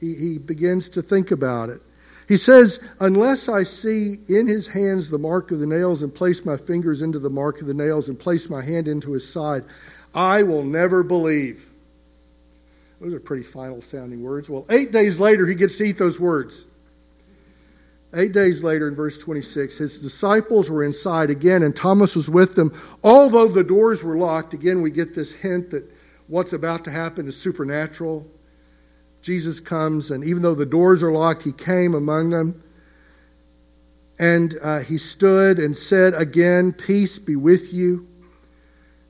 he, 0.00 0.14
he 0.14 0.38
begins 0.38 0.88
to 0.90 1.02
think 1.02 1.30
about 1.30 1.68
it. 1.68 1.80
He 2.26 2.36
says, 2.36 2.80
Unless 3.00 3.48
I 3.48 3.64
see 3.64 4.18
in 4.28 4.46
his 4.46 4.68
hands 4.68 5.10
the 5.10 5.18
mark 5.18 5.50
of 5.50 5.58
the 5.58 5.66
nails 5.66 6.02
and 6.02 6.14
place 6.14 6.44
my 6.44 6.56
fingers 6.56 7.02
into 7.02 7.18
the 7.18 7.30
mark 7.30 7.60
of 7.60 7.66
the 7.66 7.74
nails 7.74 8.08
and 8.08 8.18
place 8.18 8.48
my 8.48 8.62
hand 8.62 8.88
into 8.88 9.12
his 9.12 9.30
side, 9.30 9.64
I 10.14 10.42
will 10.42 10.64
never 10.64 11.02
believe. 11.02 11.68
Those 13.00 13.14
are 13.14 13.20
pretty 13.20 13.42
final 13.42 13.82
sounding 13.82 14.22
words. 14.22 14.48
Well, 14.48 14.66
eight 14.70 14.92
days 14.92 15.20
later, 15.20 15.46
he 15.46 15.54
gets 15.54 15.78
to 15.78 15.84
eat 15.84 15.98
those 15.98 16.20
words. 16.20 16.66
Eight 18.12 18.32
days 18.32 18.64
later, 18.64 18.88
in 18.88 18.96
verse 18.96 19.18
26, 19.18 19.78
his 19.78 20.00
disciples 20.00 20.68
were 20.68 20.82
inside 20.82 21.30
again, 21.30 21.62
and 21.62 21.76
Thomas 21.76 22.16
was 22.16 22.28
with 22.28 22.56
them. 22.56 22.72
Although 23.04 23.48
the 23.48 23.62
doors 23.62 24.02
were 24.02 24.16
locked, 24.16 24.52
again, 24.52 24.82
we 24.82 24.90
get 24.90 25.14
this 25.14 25.32
hint 25.32 25.70
that 25.70 25.88
what's 26.26 26.52
about 26.52 26.84
to 26.86 26.90
happen 26.90 27.28
is 27.28 27.36
supernatural. 27.36 28.26
Jesus 29.22 29.60
comes, 29.60 30.10
and 30.10 30.24
even 30.24 30.42
though 30.42 30.56
the 30.56 30.66
doors 30.66 31.04
are 31.04 31.12
locked, 31.12 31.44
he 31.44 31.52
came 31.52 31.94
among 31.94 32.30
them. 32.30 32.64
And 34.18 34.58
uh, 34.60 34.80
he 34.80 34.98
stood 34.98 35.58
and 35.58 35.76
said 35.76 36.12
again, 36.14 36.72
Peace 36.72 37.18
be 37.18 37.36
with 37.36 37.72
you. 37.72 38.08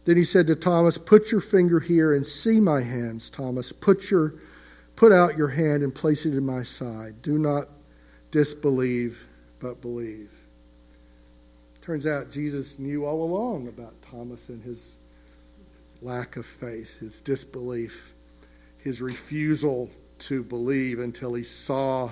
Then 0.05 0.17
he 0.17 0.25
said 0.25 0.47
to 0.49 0.55
Thomas, 0.55 0.99
Put 0.99 1.33
your 1.33 1.41
finger 1.41 1.81
here 1.81 2.13
and 2.13 2.27
see 2.27 2.61
my 2.61 2.83
hands, 2.83 3.31
Thomas. 3.31 3.73
Put, 3.73 4.11
your, 4.11 4.35
put 4.95 5.11
out 5.11 5.39
your 5.39 5.49
hand 5.49 5.83
and 5.83 5.95
place 5.95 6.27
it 6.27 6.35
in 6.35 6.45
my 6.45 6.63
side. 6.63 7.23
Do 7.23 7.39
not 7.39 7.69
disbelieve, 8.31 9.27
but 9.59 9.81
believe. 9.81 10.31
Turns 11.81 12.07
out 12.07 12.31
Jesus 12.31 12.79
knew 12.79 13.05
all 13.05 13.23
along 13.23 13.69
about 13.69 13.95
Thomas 14.03 14.49
and 14.49 14.62
his 14.62 14.99
lack 16.03 16.37
of 16.37 16.47
faith, 16.47 17.01
his 17.01 17.21
disbelief, 17.21 18.14
his 18.79 19.03
refusal 19.03 19.90
to 20.21 20.43
believe 20.43 20.99
until 20.99 21.35
he 21.35 21.43
saw 21.43 22.11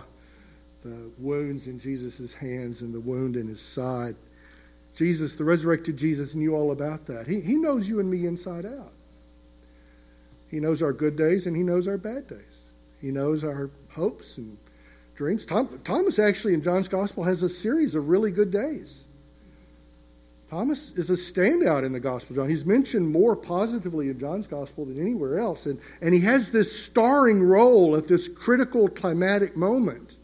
the 0.84 1.10
wounds 1.18 1.66
in 1.66 1.78
Jesus' 1.78 2.34
hands 2.34 2.82
and 2.82 2.94
the 2.94 3.00
wound 3.00 3.36
in 3.36 3.46
his 3.46 3.60
side. 3.60 4.16
Jesus, 4.94 5.34
the 5.34 5.44
resurrected 5.44 5.96
Jesus, 5.96 6.34
knew 6.34 6.54
all 6.54 6.72
about 6.72 7.06
that. 7.06 7.26
He, 7.26 7.40
he 7.40 7.54
knows 7.54 7.88
you 7.88 8.00
and 8.00 8.10
me 8.10 8.26
inside 8.26 8.66
out. 8.66 8.92
He 10.48 10.60
knows 10.60 10.82
our 10.82 10.92
good 10.92 11.16
days 11.16 11.46
and 11.46 11.56
he 11.56 11.62
knows 11.62 11.86
our 11.86 11.98
bad 11.98 12.26
days. 12.26 12.62
He 13.00 13.10
knows 13.10 13.44
our 13.44 13.70
hopes 13.90 14.38
and 14.38 14.56
dreams. 15.18 15.44
Tom, 15.44 15.80
Thomas 15.82 16.18
actually 16.20 16.54
in 16.54 16.62
John's 16.62 16.88
Gospel 16.88 17.24
has 17.24 17.42
a 17.42 17.48
series 17.48 17.96
of 17.96 18.08
really 18.08 18.30
good 18.30 18.52
days. 18.52 19.08
Thomas 20.48 20.92
is 20.92 21.10
a 21.10 21.14
standout 21.14 21.84
in 21.84 21.92
the 21.92 22.00
Gospel 22.00 22.36
John. 22.36 22.48
He's 22.48 22.64
mentioned 22.64 23.10
more 23.10 23.36
positively 23.36 24.08
in 24.08 24.18
John's 24.18 24.46
Gospel 24.46 24.86
than 24.86 24.98
anywhere 24.98 25.38
else. 25.38 25.66
And, 25.66 25.78
and 26.00 26.14
he 26.14 26.20
has 26.20 26.52
this 26.52 26.84
starring 26.84 27.42
role 27.42 27.96
at 27.96 28.08
this 28.08 28.28
critical 28.28 28.88
climatic 28.88 29.56
moment. 29.56 30.16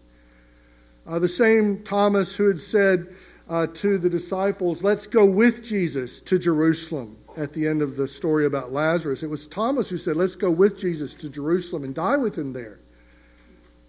Uh, 1.06 1.18
the 1.18 1.28
same 1.28 1.82
Thomas 1.82 2.36
who 2.36 2.46
had 2.46 2.60
said 2.60 3.08
uh, 3.50 3.66
to 3.66 3.98
the 3.98 4.08
disciples, 4.08 4.82
Let's 4.82 5.08
go 5.08 5.26
with 5.26 5.62
Jesus 5.62 6.20
to 6.22 6.38
Jerusalem 6.38 7.18
at 7.36 7.52
the 7.52 7.66
end 7.66 7.82
of 7.82 7.96
the 7.96 8.06
story 8.06 8.46
about 8.46 8.72
Lazarus. 8.72 9.24
It 9.24 9.28
was 9.28 9.46
Thomas 9.48 9.90
who 9.90 9.98
said, 9.98 10.16
Let's 10.16 10.36
go 10.36 10.52
with 10.52 10.78
Jesus 10.78 11.14
to 11.16 11.28
Jerusalem 11.28 11.82
and 11.82 11.94
die 11.94 12.16
with 12.16 12.38
him 12.38 12.52
there. 12.52 12.78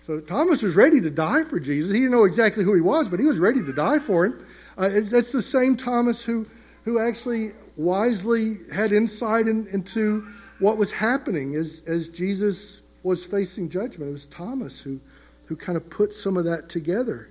So 0.06 0.20
Thomas 0.20 0.62
was 0.62 0.76
ready 0.76 1.02
to 1.02 1.10
die 1.10 1.44
for 1.44 1.60
Jesus. 1.60 1.92
He 1.92 1.98
didn't 1.98 2.12
know 2.12 2.26
exactly 2.26 2.64
who 2.64 2.76
he 2.76 2.82
was, 2.82 3.10
but 3.10 3.20
he 3.20 3.26
was 3.26 3.40
ready 3.40 3.64
to 3.64 3.74
die 3.74 3.98
for 3.98 4.28
him. 4.28 4.46
Uh, 4.78 4.90
that's 5.02 5.32
the 5.32 5.42
same 5.42 5.76
Thomas 5.76 6.24
who, 6.24 6.46
who 6.84 7.00
actually 7.00 7.54
wisely 7.76 8.58
had 8.72 8.92
insight 8.92 9.48
in, 9.48 9.66
into 9.68 10.28
what 10.60 10.78
was 10.78 10.92
happening 10.92 11.56
as, 11.56 11.82
as 11.88 12.08
Jesus 12.10 12.84
was 13.02 13.26
facing 13.26 13.68
judgment. 13.68 14.10
It 14.10 14.12
was 14.12 14.28
Thomas 14.28 14.80
who, 14.82 15.00
who 15.46 15.56
kind 15.56 15.76
of 15.76 15.90
put 15.90 16.14
some 16.14 16.38
of 16.38 16.46
that 16.46 16.70
together. 16.70 17.30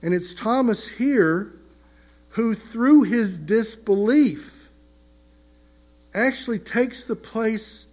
And 0.00 0.14
it's 0.14 0.32
Thomas 0.32 0.86
here 0.86 1.52
who, 2.30 2.54
through 2.54 3.02
his 3.02 3.40
disbelief, 3.40 4.70
actually 6.14 6.60
takes 6.60 7.02
the 7.02 7.16
place 7.16 7.86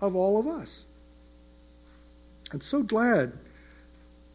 of 0.00 0.16
all 0.16 0.40
of 0.40 0.46
us. 0.46 0.86
I'm 2.52 2.60
so 2.60 2.82
glad 2.82 3.32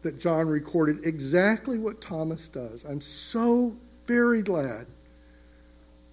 that 0.02 0.18
John 0.18 0.48
recorded 0.48 0.98
exactly 1.04 1.78
what 1.78 2.00
Thomas 2.00 2.48
does. 2.48 2.84
I'm 2.84 3.00
so 3.00 3.76
very 4.06 4.42
glad 4.42 4.86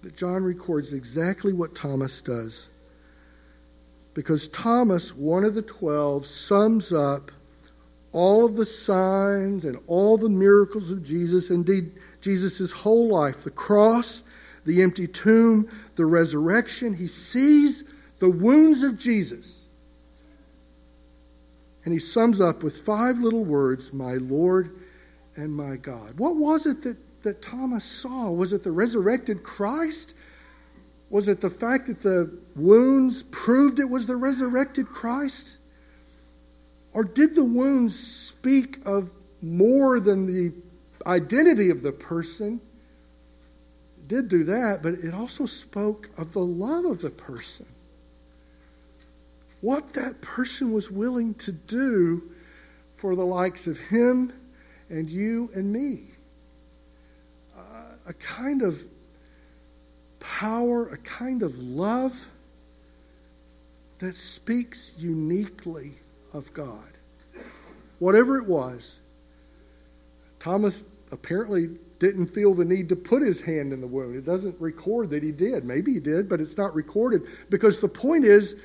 that 0.02 0.16
John 0.16 0.44
records 0.44 0.92
exactly 0.92 1.52
what 1.52 1.74
Thomas 1.74 2.20
does. 2.20 2.68
Because 4.14 4.48
Thomas, 4.48 5.14
one 5.14 5.44
of 5.44 5.54
the 5.54 5.62
twelve, 5.62 6.26
sums 6.26 6.92
up 6.92 7.30
all 8.12 8.44
of 8.44 8.56
the 8.56 8.66
signs 8.66 9.64
and 9.64 9.78
all 9.86 10.16
the 10.16 10.28
miracles 10.28 10.90
of 10.90 11.04
Jesus, 11.04 11.50
indeed, 11.50 11.92
Jesus' 12.20 12.72
whole 12.72 13.08
life 13.08 13.44
the 13.44 13.50
cross, 13.50 14.22
the 14.64 14.82
empty 14.82 15.06
tomb, 15.06 15.68
the 15.96 16.06
resurrection. 16.06 16.94
He 16.94 17.06
sees 17.06 17.84
the 18.18 18.30
wounds 18.30 18.82
of 18.82 18.98
Jesus 18.98 19.67
and 21.88 21.94
he 21.94 21.98
sums 21.98 22.38
up 22.38 22.62
with 22.62 22.76
five 22.76 23.16
little 23.16 23.46
words 23.46 23.94
My 23.94 24.16
Lord 24.16 24.78
and 25.36 25.50
my 25.50 25.76
God. 25.76 26.18
What 26.18 26.36
was 26.36 26.66
it 26.66 26.82
that, 26.82 26.98
that 27.22 27.40
Thomas 27.40 27.82
saw? 27.82 28.30
Was 28.30 28.52
it 28.52 28.62
the 28.62 28.70
resurrected 28.70 29.42
Christ? 29.42 30.14
Was 31.08 31.28
it 31.28 31.40
the 31.40 31.48
fact 31.48 31.86
that 31.86 32.02
the 32.02 32.30
wounds 32.54 33.22
proved 33.22 33.78
it 33.80 33.88
was 33.88 34.04
the 34.04 34.16
resurrected 34.16 34.88
Christ? 34.88 35.56
Or 36.92 37.04
did 37.04 37.34
the 37.34 37.42
wounds 37.42 37.98
speak 37.98 38.80
of 38.84 39.10
more 39.40 39.98
than 39.98 40.26
the 40.26 40.52
identity 41.06 41.70
of 41.70 41.80
the 41.80 41.92
person? 41.92 42.60
It 43.96 44.08
did 44.08 44.28
do 44.28 44.44
that, 44.44 44.82
but 44.82 44.92
it 44.92 45.14
also 45.14 45.46
spoke 45.46 46.10
of 46.18 46.34
the 46.34 46.44
love 46.44 46.84
of 46.84 47.00
the 47.00 47.08
person 47.08 47.64
what 49.60 49.92
that 49.94 50.20
person 50.20 50.72
was 50.72 50.90
willing 50.90 51.34
to 51.34 51.52
do 51.52 52.30
for 52.94 53.16
the 53.16 53.24
likes 53.24 53.66
of 53.66 53.78
him 53.78 54.32
and 54.88 55.08
you 55.08 55.50
and 55.54 55.72
me. 55.72 56.08
Uh, 57.56 57.96
a 58.06 58.12
kind 58.14 58.62
of 58.62 58.82
power, 60.20 60.88
a 60.88 60.98
kind 60.98 61.42
of 61.42 61.58
love 61.58 62.26
that 63.98 64.14
speaks 64.14 64.94
uniquely 64.96 65.94
of 66.32 66.52
God. 66.52 66.98
Whatever 67.98 68.38
it 68.38 68.46
was, 68.46 69.00
Thomas 70.38 70.84
apparently 71.10 71.68
didn't 71.98 72.28
feel 72.28 72.54
the 72.54 72.64
need 72.64 72.88
to 72.88 72.96
put 72.96 73.22
his 73.22 73.40
hand 73.40 73.72
in 73.72 73.80
the 73.80 73.86
wound. 73.86 74.14
It 74.14 74.24
doesn't 74.24 74.60
record 74.60 75.10
that 75.10 75.22
he 75.22 75.32
did. 75.32 75.64
Maybe 75.64 75.94
he 75.94 76.00
did, 76.00 76.28
but 76.28 76.40
it's 76.40 76.56
not 76.56 76.74
recorded 76.74 77.22
because 77.50 77.80
the 77.80 77.88
point 77.88 78.24
is 78.24 78.56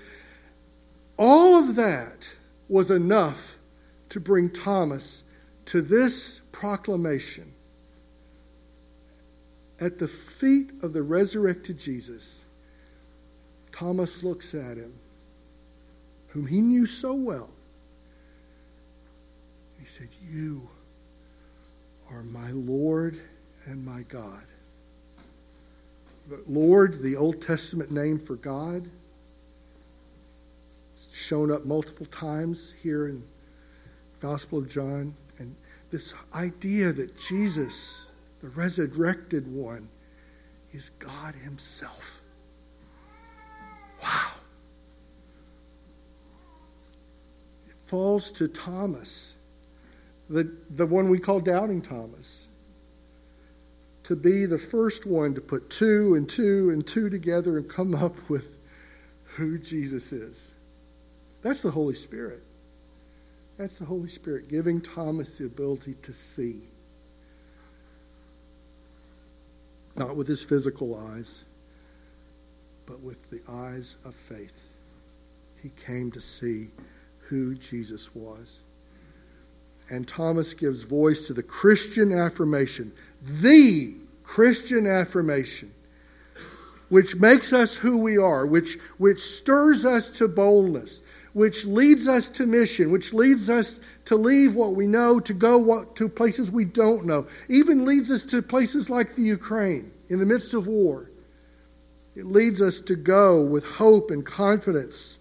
all 1.23 1.57
of 1.57 1.75
that 1.75 2.35
was 2.67 2.91
enough 2.91 3.57
to 4.09 4.19
bring 4.19 4.49
Thomas 4.49 5.23
to 5.65 5.81
this 5.81 6.41
proclamation 6.51 7.53
at 9.79 9.99
the 9.99 10.07
feet 10.07 10.71
of 10.81 10.91
the 10.91 11.01
resurrected 11.01 11.77
Jesus. 11.77 12.45
Thomas 13.71 14.21
looks 14.21 14.53
at 14.53 14.75
him, 14.75 14.93
whom 16.27 16.45
he 16.45 16.59
knew 16.59 16.85
so 16.85 17.13
well. 17.13 17.49
He 19.79 19.85
said, 19.85 20.09
You 20.29 20.69
are 22.11 22.23
my 22.23 22.51
Lord 22.51 23.17
and 23.63 23.85
my 23.85 24.01
God. 24.03 24.43
The 26.27 26.43
Lord, 26.47 27.01
the 27.01 27.15
Old 27.15 27.41
Testament 27.41 27.91
name 27.91 28.19
for 28.19 28.35
God, 28.35 28.89
shown 31.13 31.51
up 31.51 31.63
multiple 31.63 32.07
times 32.07 32.73
here 32.81 33.07
in 33.07 33.23
Gospel 34.19 34.57
of 34.59 34.67
John. 34.67 35.15
And 35.37 35.55
this 35.91 36.13
idea 36.33 36.91
that 36.91 37.15
Jesus, 37.17 38.11
the 38.41 38.49
resurrected 38.49 39.47
one, 39.47 39.87
is 40.71 40.89
God 40.97 41.35
Himself. 41.35 42.21
Wow. 44.01 44.31
It 47.67 47.75
falls 47.85 48.31
to 48.33 48.47
Thomas 48.47 49.35
the, 50.29 50.51
the 50.71 50.87
one 50.87 51.09
we 51.09 51.19
call 51.19 51.39
Doubting 51.39 51.81
Thomas, 51.81 52.47
to 54.03 54.15
be 54.15 54.47
the 54.47 54.57
first 54.57 55.05
one 55.05 55.35
to 55.35 55.41
put 55.41 55.69
two 55.69 56.15
and 56.15 56.27
two 56.27 56.71
and 56.71 56.85
two 56.87 57.09
together 57.09 57.57
and 57.57 57.69
come 57.69 57.93
up 57.93 58.29
with 58.29 58.59
who 59.23 59.59
Jesus 59.59 60.11
is. 60.11 60.55
That's 61.43 61.61
the 61.61 61.71
Holy 61.71 61.93
Spirit. 61.93 62.41
That's 63.57 63.77
the 63.77 63.85
Holy 63.85 64.07
Spirit 64.07 64.49
giving 64.49 64.81
Thomas 64.81 65.37
the 65.37 65.45
ability 65.45 65.95
to 66.01 66.11
see. 66.11 66.63
Not 69.95 70.15
with 70.15 70.27
his 70.27 70.43
physical 70.43 70.95
eyes, 70.95 71.43
but 72.87 73.01
with 73.01 73.29
the 73.29 73.41
eyes 73.47 73.97
of 74.03 74.15
faith. 74.15 74.69
He 75.61 75.69
came 75.69 76.09
to 76.11 76.19
see 76.19 76.71
who 77.19 77.53
Jesus 77.53 78.15
was 78.15 78.63
and 79.93 80.07
Thomas 80.07 80.55
gives 80.55 80.81
voice 80.81 81.27
to 81.27 81.33
the 81.33 81.43
Christian 81.43 82.11
affirmation, 82.11 82.91
the 83.21 83.93
Christian 84.23 84.87
affirmation, 84.87 85.71
which 86.89 87.17
makes 87.17 87.53
us 87.53 87.75
who 87.75 87.99
we 87.99 88.17
are, 88.17 88.43
which, 88.43 88.79
which 88.97 89.19
stirs 89.19 89.85
us 89.85 90.09
to 90.17 90.27
boldness, 90.27 91.02
which 91.33 91.65
leads 91.65 92.07
us 92.07 92.29
to 92.29 92.45
mission, 92.45 92.91
which 92.91 93.11
leads 93.11 93.49
us 93.49 93.81
to 94.05 94.15
leave 94.15 94.55
what 94.55 94.75
we 94.75 94.87
know, 94.87 95.19
to 95.19 95.33
go 95.33 95.57
what, 95.57 95.95
to 95.95 96.07
places 96.07 96.51
we 96.51 96.63
don't 96.63 97.05
know, 97.05 97.27
even 97.49 97.85
leads 97.85 98.11
us 98.11 98.25
to 98.27 98.41
places 98.41 98.89
like 98.89 99.15
the 99.15 99.23
Ukraine 99.23 99.91
in 100.09 100.19
the 100.19 100.25
midst 100.25 100.53
of 100.53 100.67
war. 100.67 101.09
It 102.15 102.25
leads 102.25 102.61
us 102.61 102.79
to 102.81 102.95
go 102.95 103.43
with 103.43 103.65
hope 103.65 104.11
and 104.11 104.23
confidence 104.23 105.17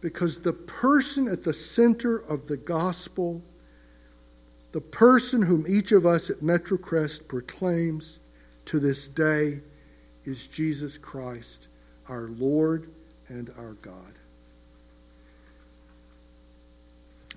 because 0.00 0.40
the 0.40 0.52
person 0.52 1.28
at 1.28 1.44
the 1.44 1.54
center 1.54 2.18
of 2.18 2.48
the 2.48 2.56
gospel, 2.56 3.42
the 4.72 4.80
person 4.80 5.40
whom 5.40 5.64
each 5.68 5.92
of 5.92 6.04
us 6.04 6.30
at 6.30 6.38
Metrocrest 6.38 7.28
proclaims 7.28 8.18
to 8.64 8.80
this 8.80 9.06
day, 9.06 9.60
is 10.24 10.48
Jesus 10.48 10.98
Christ, 10.98 11.68
our 12.08 12.28
Lord 12.28 12.90
and 13.28 13.50
our 13.56 13.74
God. 13.74 14.18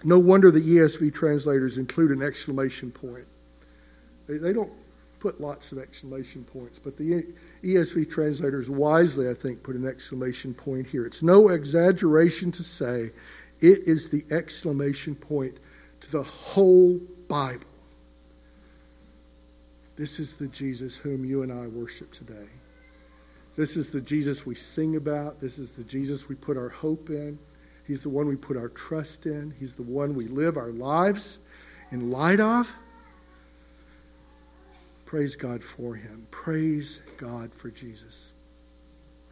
No 0.03 0.19
wonder 0.19 0.51
the 0.51 0.61
ESV 0.61 1.13
translators 1.13 1.77
include 1.77 2.11
an 2.11 2.21
exclamation 2.21 2.91
point. 2.91 3.25
They, 4.27 4.37
they 4.37 4.53
don't 4.53 4.71
put 5.19 5.41
lots 5.41 5.71
of 5.71 5.79
exclamation 5.79 6.43
points, 6.43 6.77
but 6.77 6.97
the 6.97 7.25
ESV 7.63 8.09
translators 8.09 8.69
wisely, 8.69 9.29
I 9.29 9.33
think, 9.33 9.63
put 9.63 9.75
an 9.75 9.87
exclamation 9.87 10.53
point 10.53 10.87
here. 10.87 11.05
It's 11.05 11.23
no 11.23 11.49
exaggeration 11.49 12.51
to 12.51 12.63
say 12.63 13.11
it 13.59 13.87
is 13.87 14.09
the 14.09 14.23
exclamation 14.29 15.15
point 15.15 15.57
to 16.01 16.11
the 16.11 16.23
whole 16.23 16.99
Bible. 17.27 17.65
This 19.95 20.19
is 20.19 20.35
the 20.35 20.47
Jesus 20.47 20.95
whom 20.95 21.25
you 21.25 21.41
and 21.41 21.51
I 21.51 21.65
worship 21.67 22.11
today. 22.11 22.47
This 23.55 23.75
is 23.75 23.89
the 23.89 24.01
Jesus 24.01 24.45
we 24.45 24.53
sing 24.53 24.95
about. 24.95 25.39
This 25.39 25.57
is 25.57 25.71
the 25.71 25.83
Jesus 25.83 26.29
we 26.29 26.35
put 26.35 26.55
our 26.55 26.69
hope 26.69 27.09
in. 27.09 27.39
He's 27.87 28.01
the 28.01 28.09
one 28.09 28.27
we 28.27 28.35
put 28.35 28.57
our 28.57 28.67
trust 28.67 29.25
in. 29.25 29.53
He's 29.57 29.73
the 29.73 29.83
one 29.83 30.13
we 30.13 30.27
live 30.27 30.57
our 30.57 30.71
lives 30.71 31.39
in 31.89 32.11
light 32.11 32.41
of. 32.41 32.75
Praise 35.05 35.37
God 35.37 35.63
for 35.63 35.95
him. 35.95 36.27
Praise 36.29 37.01
God 37.15 37.53
for 37.53 37.71
Jesus. 37.71 38.33